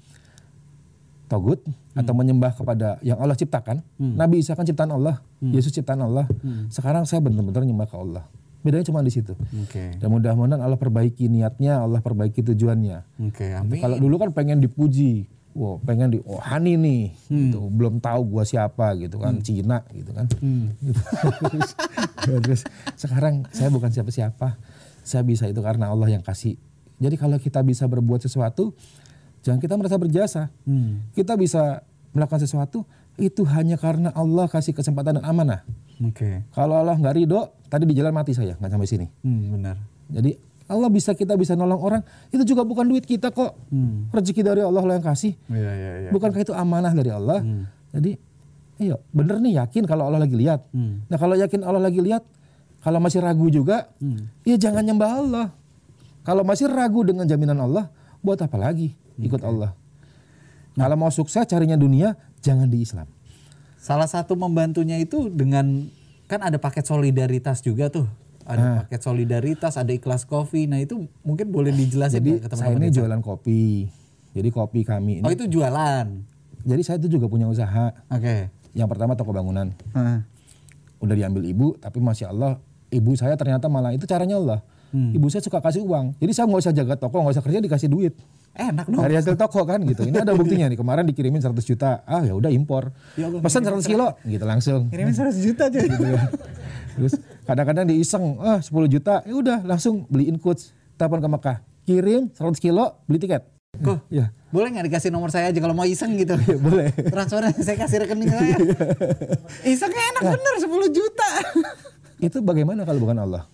togut 1.31 1.63
atau 1.95 2.13
menyembah 2.17 2.57
kepada 2.57 2.99
yang 3.07 3.21
Allah 3.23 3.39
ciptakan. 3.39 3.85
Nabi 4.01 4.43
Isa 4.43 4.59
kan 4.59 4.67
ciptaan 4.67 4.91
Allah, 4.91 5.23
Yesus 5.39 5.71
ciptaan 5.71 6.03
Allah. 6.03 6.27
Sekarang 6.73 7.07
saya 7.07 7.23
benar-benar 7.23 7.63
nyembah 7.63 7.87
ke 7.87 7.95
Allah. 7.95 8.25
Bedanya 8.61 8.85
cuma 8.85 9.01
di 9.01 9.13
situ. 9.13 9.33
Oke. 9.37 9.97
Dan 9.97 10.09
mudah-mudahan 10.13 10.61
Allah 10.61 10.77
perbaiki 10.77 11.33
niatnya, 11.33 11.81
Allah 11.81 12.05
perbaiki 12.05 12.45
tujuannya. 12.45 13.29
Oke, 13.33 13.57
amin. 13.57 13.81
Kalau 13.81 13.97
dulu 13.97 14.21
kan 14.21 14.37
pengen 14.37 14.61
dipuji, 14.61 15.25
wow, 15.57 15.81
pengen 15.81 16.13
di 16.13 16.19
oh 16.21 16.37
Hani 16.37 16.77
nih, 16.77 17.03
gitu. 17.33 17.73
belum 17.73 18.05
tahu 18.05 18.37
gua 18.37 18.45
siapa 18.45 18.93
gitu 19.01 19.17
kan, 19.17 19.41
Cina 19.41 19.81
gitu 19.97 20.13
kan. 20.13 20.29
Gitu. 20.85 21.01
terus, 21.49 21.71
terus 22.45 22.61
sekarang 23.01 23.49
saya 23.49 23.73
bukan 23.73 23.89
siapa-siapa, 23.89 24.61
saya 25.01 25.25
bisa 25.25 25.49
itu 25.49 25.61
karena 25.65 25.89
Allah 25.89 26.13
yang 26.13 26.21
kasih. 26.21 26.61
Jadi 27.01 27.17
kalau 27.17 27.41
kita 27.41 27.65
bisa 27.65 27.89
berbuat 27.89 28.21
sesuatu, 28.21 28.77
jangan 29.41 29.57
kita 29.57 29.75
merasa 29.81 29.97
berjasa. 29.97 30.43
Hmm. 30.69 31.01
Kita 31.17 31.33
bisa 31.41 31.81
melakukan 32.13 32.45
sesuatu 32.45 32.85
itu 33.17 33.45
hanya 33.49 33.81
karena 33.81 34.13
Allah 34.13 34.49
kasih 34.53 34.77
kesempatan 34.77 35.21
dan 35.21 35.25
amanah. 35.25 35.65
Oke. 36.01 36.45
Kalau 36.51 36.75
Allah 36.77 36.97
nggak 36.97 37.15
ridho, 37.15 37.41
tadi 37.67 37.85
di 37.85 37.93
jalan 37.93 38.11
mati 38.11 38.33
saya 38.33 38.57
nggak 38.57 38.71
sampai 38.71 38.89
sini. 38.89 39.07
Hmm, 39.21 39.55
benar. 39.55 39.77
Jadi 40.09 40.33
Allah 40.67 40.87
bisa 40.87 41.13
kita 41.13 41.35
bisa 41.35 41.53
nolong 41.53 41.83
orang 41.83 42.03
itu 42.31 42.47
juga 42.47 42.63
bukan 42.63 42.87
duit 42.87 43.03
kita 43.03 43.29
kok 43.29 43.59
Hmm. 43.69 44.07
rezeki 44.09 44.41
dari 44.41 44.63
Allah 44.63 44.79
lah 44.81 44.95
yang 44.97 45.05
kasih 45.05 45.35
Iya, 45.51 45.71
iya, 45.73 45.91
iya. 45.99 46.11
bukankah 46.11 46.41
itu 46.41 46.55
amanah 46.55 46.95
dari 46.95 47.11
Allah 47.11 47.43
jadi 47.91 48.15
iya 48.79 48.95
bener 49.11 49.43
nih 49.43 49.59
yakin 49.59 49.83
kalau 49.83 50.07
Allah 50.07 50.23
lagi 50.23 50.39
lihat 50.39 50.63
Hmm. 50.71 51.03
nah 51.11 51.19
kalau 51.19 51.35
yakin 51.35 51.67
Allah 51.67 51.83
lagi 51.83 51.99
lihat 51.99 52.23
kalau 52.87 53.03
masih 53.03 53.19
ragu 53.19 53.51
juga 53.51 53.91
ya 54.47 54.55
jangan 54.55 54.87
nyembah 54.87 55.11
Allah 55.11 55.47
kalau 56.23 56.47
masih 56.47 56.71
ragu 56.71 57.03
dengan 57.03 57.27
jaminan 57.27 57.59
Allah 57.59 57.91
buat 58.23 58.39
apa 58.39 58.55
lagi 58.55 58.95
ikut 59.19 59.43
Allah 59.43 59.75
kalau 60.73 60.95
mau 60.95 61.11
sukses 61.11 61.43
carinya 61.45 61.75
dunia 61.75 62.15
jangan 62.39 62.71
di 62.71 62.79
Islam 62.79 63.11
Salah 63.81 64.05
satu 64.05 64.37
membantunya 64.37 65.01
itu 65.01 65.33
dengan 65.33 65.89
kan 66.29 66.45
ada 66.45 66.61
paket 66.61 66.85
solidaritas 66.85 67.65
juga 67.65 67.89
tuh. 67.89 68.05
Ada 68.45 68.85
paket 68.85 69.01
solidaritas, 69.01 69.81
ada 69.81 69.89
ikhlas 69.91 70.29
kopi. 70.29 70.69
Nah 70.69 70.79
itu 70.79 71.09
mungkin 71.25 71.49
boleh 71.49 71.73
dijelasin 71.73 72.21
jadi 72.21 72.33
ke 72.45 72.55
saya 72.55 72.77
ini 72.77 72.93
jualan 72.93 73.21
kopi 73.25 73.89
jadi 74.31 74.49
kopi 74.51 74.87
kami 74.87 75.13
ini 75.21 75.25
Oh 75.27 75.33
itu 75.33 75.47
jualan. 75.47 76.07
jadi 76.63 76.83
saya 76.85 76.97
itu 77.01 77.09
juga 77.09 77.27
punya 77.27 77.49
usaha 77.49 77.91
Oke. 78.13 78.53
yang 78.77 78.87
pertama 78.87 79.17
toko 79.17 79.33
bangunan 79.33 79.73
Hah. 79.97 80.23
udah 81.01 81.15
diambil 81.17 81.43
ibu 81.49 81.75
tapi 81.81 81.99
masya 81.99 82.29
Allah 82.31 82.61
ibu 82.93 83.17
saya 83.17 83.35
ternyata 83.35 83.67
malah 83.67 83.97
itu 83.97 84.05
caranya 84.05 84.37
Allah 84.37 84.61
ibu 84.93 85.27
saya 85.33 85.41
suka 85.41 85.59
kasih 85.59 85.83
uang 85.83 86.21
jadi 86.21 86.31
saya 86.31 86.45
nggak 86.47 86.63
usah 86.63 86.75
jaga 86.75 86.95
toko 87.01 87.17
nggak 87.23 87.35
usah 87.39 87.45
kerja 87.45 87.59
dikasih 87.65 87.89
duit 87.89 88.13
Enak 88.51 88.87
dong. 88.87 89.01
dari 89.01 89.15
hasil 89.15 89.35
toko 89.35 89.63
kan 89.63 89.79
gitu 89.81 90.03
ini 90.03 90.17
ada 90.17 90.35
buktinya 90.35 90.67
nih 90.67 90.75
kemarin 90.75 91.05
dikirimin 91.05 91.39
100 91.39 91.55
juta 91.63 92.03
ah 92.03 92.21
ya 92.21 92.35
udah 92.35 92.51
impor 92.51 92.91
Ya 93.15 93.27
Allah, 93.27 93.41
pesan 93.41 93.63
100 93.63 93.81
kilo 93.85 94.19
gitu 94.23 94.45
langsung 94.45 94.81
Kirimin 94.89 95.15
100 95.15 95.39
juta 95.39 95.63
aja. 95.67 95.79
gitu 95.79 96.03
ya. 96.05 96.23
terus 96.93 97.15
kadang-kadang 97.43 97.87
diiseng 97.87 98.37
ah 98.39 98.59
10 98.59 98.69
juta 98.89 99.23
ya 99.23 99.33
udah 99.33 99.59
langsung 99.63 100.03
beliin 100.07 100.37
coach 100.37 100.75
telepon 100.95 101.19
ke 101.19 101.29
Mekah 101.29 101.57
kirim 101.83 102.23
100 102.29 102.59
kilo 102.59 102.99
beli 103.05 103.19
tiket 103.19 103.47
Kok 103.73 104.11
ya 104.11 104.35
boleh 104.51 104.67
nggak 104.69 104.91
dikasih 104.91 105.09
nomor 105.09 105.31
saya 105.31 105.47
aja 105.47 105.57
kalau 105.57 105.73
mau 105.73 105.87
iseng 105.87 106.19
gitu? 106.19 106.35
boleh 106.61 106.91
Transfernya 106.91 107.55
saya 107.57 107.79
kasih 107.79 108.03
rekening 108.03 108.29
saya. 108.29 108.59
Isengnya 109.63 110.05
enak 110.11 110.23
bener 110.29 110.55
10 110.59 110.69
juta. 110.91 111.29
itu 112.19 112.39
bagaimana 112.43 112.83
kalau 112.83 112.99
bukan 112.99 113.15
Allah 113.17 113.47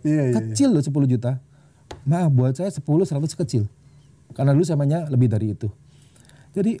Iya, 0.00 0.32
kecil 0.34 0.68
loh 0.68 0.80
10 0.80 0.90
juta. 1.06 1.40
Maaf 2.02 2.28
buat 2.28 2.52
saya 2.52 2.68
10 2.68 2.80
100 2.82 3.24
kecil. 3.36 3.68
Karena 4.32 4.56
dulu 4.56 4.64
samanya 4.64 5.04
lebih 5.10 5.28
dari 5.28 5.52
itu. 5.52 5.68
Jadi 6.54 6.78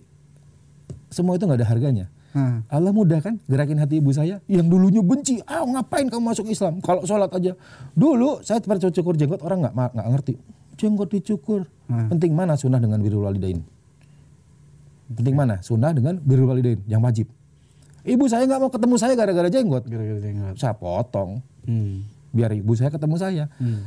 semua 1.10 1.36
itu 1.36 1.44
nggak 1.44 1.60
ada 1.60 1.68
harganya. 1.68 2.06
Hmm. 2.34 2.66
Allah 2.66 2.90
mudah 2.90 3.22
kan 3.22 3.38
gerakin 3.46 3.78
hati 3.78 4.02
ibu 4.02 4.10
saya 4.10 4.42
yang 4.50 4.66
dulunya 4.66 4.98
benci. 4.98 5.38
Ah 5.46 5.62
ngapain 5.62 6.10
kamu 6.10 6.34
masuk 6.34 6.50
Islam? 6.50 6.82
Kalau 6.82 7.06
sholat 7.06 7.30
aja. 7.30 7.54
Dulu 7.94 8.42
saya 8.42 8.58
pernah 8.58 8.90
cukur 8.90 9.14
jenggot 9.14 9.38
orang 9.46 9.62
nggak 9.62 9.74
nggak 9.94 10.08
ngerti. 10.18 10.34
jenggot 10.74 11.06
dicukur. 11.06 11.70
Hmm. 11.86 12.10
Penting 12.10 12.34
mana 12.34 12.58
sunnah 12.58 12.82
dengan 12.82 12.98
birrul 12.98 13.22
walidain? 13.22 13.62
Penting 15.14 15.36
mana 15.38 15.62
sunnah 15.62 15.94
dengan 15.94 16.18
birrul 16.18 16.50
walidain 16.50 16.82
yang 16.90 16.98
wajib? 16.98 17.30
Ibu 18.02 18.26
saya 18.26 18.50
nggak 18.50 18.58
mau 18.58 18.70
ketemu 18.74 18.94
saya 18.98 19.14
gara-gara 19.14 19.46
jenggot. 19.46 19.86
Gara-gara 19.86 20.18
jenggot. 20.18 20.58
Saya 20.58 20.74
potong 20.74 21.38
Hmm. 21.64 22.02
biar 22.34 22.50
ibu 22.52 22.74
saya 22.74 22.90
ketemu 22.90 23.14
saya. 23.16 23.44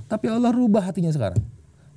Tapi 0.07 0.31
Allah 0.31 0.55
rubah 0.55 0.87
hatinya 0.87 1.11
sekarang. 1.11 1.43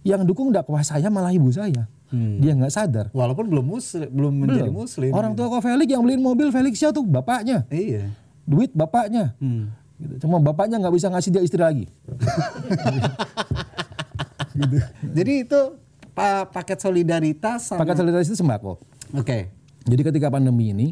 Yang 0.01 0.33
dukung 0.33 0.49
dakwah 0.49 0.81
saya 0.81 1.13
malah 1.13 1.31
ibu 1.31 1.53
saya. 1.53 1.89
Hmm. 2.11 2.43
Dia 2.43 2.57
nggak 2.57 2.73
sadar. 2.73 3.07
Walaupun 3.15 3.47
belum 3.47 3.67
muslim, 3.67 4.09
belum 4.11 4.33
menjadi 4.35 4.71
muslim. 4.73 5.11
Orang 5.15 5.39
tua 5.39 5.47
kok 5.47 5.63
Felix 5.63 5.87
yang 5.87 6.03
beliin 6.03 6.19
mobil 6.19 6.51
Felixnya 6.51 6.91
tuh 6.91 7.07
bapaknya. 7.07 7.69
Iya. 7.71 8.11
Duit 8.49 8.75
bapaknya. 8.75 9.39
Hmm. 9.39 9.71
Gitu. 10.01 10.27
Cuma 10.27 10.41
bapaknya 10.41 10.81
nggak 10.81 10.95
bisa 10.97 11.07
ngasih 11.13 11.31
dia 11.31 11.43
istri 11.45 11.61
lagi. 11.61 11.87
Jadi 15.17 15.33
itu 15.47 15.61
pa- 16.13 16.49
paket 16.49 16.83
solidaritas 16.83 17.71
sama 17.71 17.85
Paket 17.85 17.97
solidaritas 18.03 18.29
itu 18.33 18.39
sembako. 18.41 18.81
Oke. 19.15 19.53
Jadi 19.87 20.03
ketika 20.05 20.29
pandemi 20.29 20.75
ini, 20.75 20.89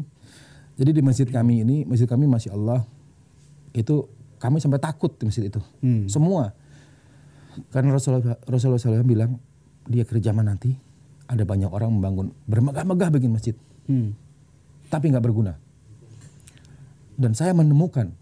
jadi 0.73 0.95
di 0.95 1.01
masjid 1.03 1.27
kami 1.27 1.61
ini, 1.61 1.83
masjid 1.85 2.07
kami 2.07 2.25
masya 2.25 2.55
Allah 2.55 2.87
itu 3.71 4.07
kami 4.39 4.57
sampai 4.57 4.79
takut 4.79 5.13
di 5.13 5.27
masjid 5.27 5.51
itu. 5.51 5.59
Hmm. 5.83 6.07
Semua. 6.07 6.55
Karena 7.67 7.93
Rasulullah, 7.93 8.39
Rasulullah 8.45 8.79
SAW 8.79 9.03
bilang 9.03 9.37
di 9.83 9.99
akhir 9.99 10.21
zaman 10.21 10.47
nanti 10.47 10.71
ada 11.25 11.43
banyak 11.43 11.69
orang 11.69 11.91
membangun 11.93 12.27
bermegah-megah 12.45 13.09
bikin 13.11 13.29
masjid, 13.29 13.55
Hmm. 13.85 14.13
tapi 14.87 15.09
nggak 15.09 15.21
berguna. 15.21 15.57
Dan 17.19 17.35
saya 17.35 17.51
menemukan 17.51 18.15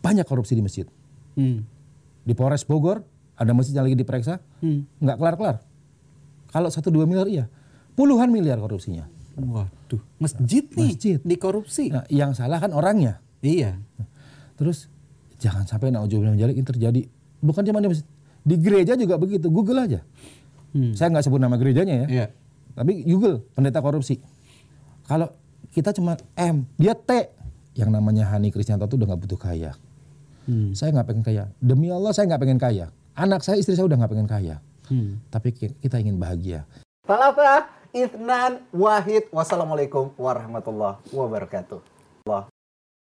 banyak 0.00 0.24
korupsi 0.24 0.54
di 0.54 0.62
masjid. 0.62 0.86
Hmm. 1.34 1.66
Di 2.22 2.32
Polres 2.32 2.62
Bogor 2.64 3.02
ada 3.34 3.50
masjid 3.52 3.74
yang 3.74 3.84
lagi 3.84 3.98
diperiksa, 3.98 4.38
Hmm. 4.62 4.86
nggak 5.02 5.16
kelar-kelar. 5.18 5.56
Kalau 6.48 6.70
satu 6.70 6.94
dua 6.94 7.04
miliar 7.04 7.26
iya, 7.26 7.44
puluhan 7.92 8.30
miliar 8.30 8.62
korupsinya. 8.62 9.10
Waduh, 9.34 9.98
masjid 10.22 10.62
nih 10.70 10.94
Masjid. 10.94 11.18
dikorupsi. 11.20 11.90
Nah, 11.90 12.06
yang 12.06 12.38
salah 12.38 12.62
kan 12.62 12.70
orangnya. 12.70 13.18
Iya. 13.42 13.82
Terus 14.54 14.86
jangan 15.42 15.66
sampai 15.66 15.90
nauzubillah 15.90 16.38
jalik 16.38 16.54
ini 16.54 16.62
terjadi. 16.62 17.02
Bukan 17.42 17.66
cuma 17.66 17.82
di 17.82 17.90
masjid, 17.90 18.06
di 18.44 18.60
gereja 18.60 18.92
juga 18.94 19.16
begitu. 19.16 19.48
Google 19.48 19.88
aja. 19.88 20.00
Hmm. 20.76 20.92
Saya 20.92 21.08
nggak 21.10 21.24
sebut 21.24 21.40
nama 21.40 21.56
gerejanya 21.56 22.04
ya. 22.04 22.06
Iya. 22.06 22.26
Tapi 22.76 23.02
Google 23.08 23.40
pendeta 23.56 23.80
korupsi. 23.80 24.20
Kalau 25.08 25.32
kita 25.72 25.90
cuma 25.96 26.14
M, 26.36 26.68
dia 26.76 26.92
T. 26.92 27.10
Yang 27.74 27.90
namanya 27.90 28.30
Hani 28.30 28.54
Krisnanto 28.54 28.86
tuh 28.86 29.00
udah 29.00 29.10
nggak 29.10 29.22
butuh 29.26 29.40
kaya. 29.40 29.74
Hmm. 30.46 30.76
Saya 30.76 30.92
nggak 30.94 31.08
pengen 31.08 31.24
kaya. 31.24 31.44
Demi 31.58 31.88
Allah 31.90 32.12
saya 32.12 32.28
nggak 32.30 32.42
pengen 32.44 32.60
kaya. 32.60 32.86
Anak 33.16 33.42
saya, 33.42 33.58
istri 33.58 33.74
saya 33.74 33.88
udah 33.88 33.98
nggak 33.98 34.12
pengen 34.12 34.28
kaya. 34.30 34.56
Hmm. 34.86 35.18
Tapi 35.32 35.48
ki- 35.56 35.76
kita 35.80 35.96
ingin 35.98 36.20
bahagia. 36.20 36.68
Talata 37.08 37.70
Ithnan 37.94 38.66
Wahid. 38.74 39.30
Wassalamualaikum 39.32 40.12
warahmatullahi 40.18 41.00
wabarakatuh. 41.10 41.93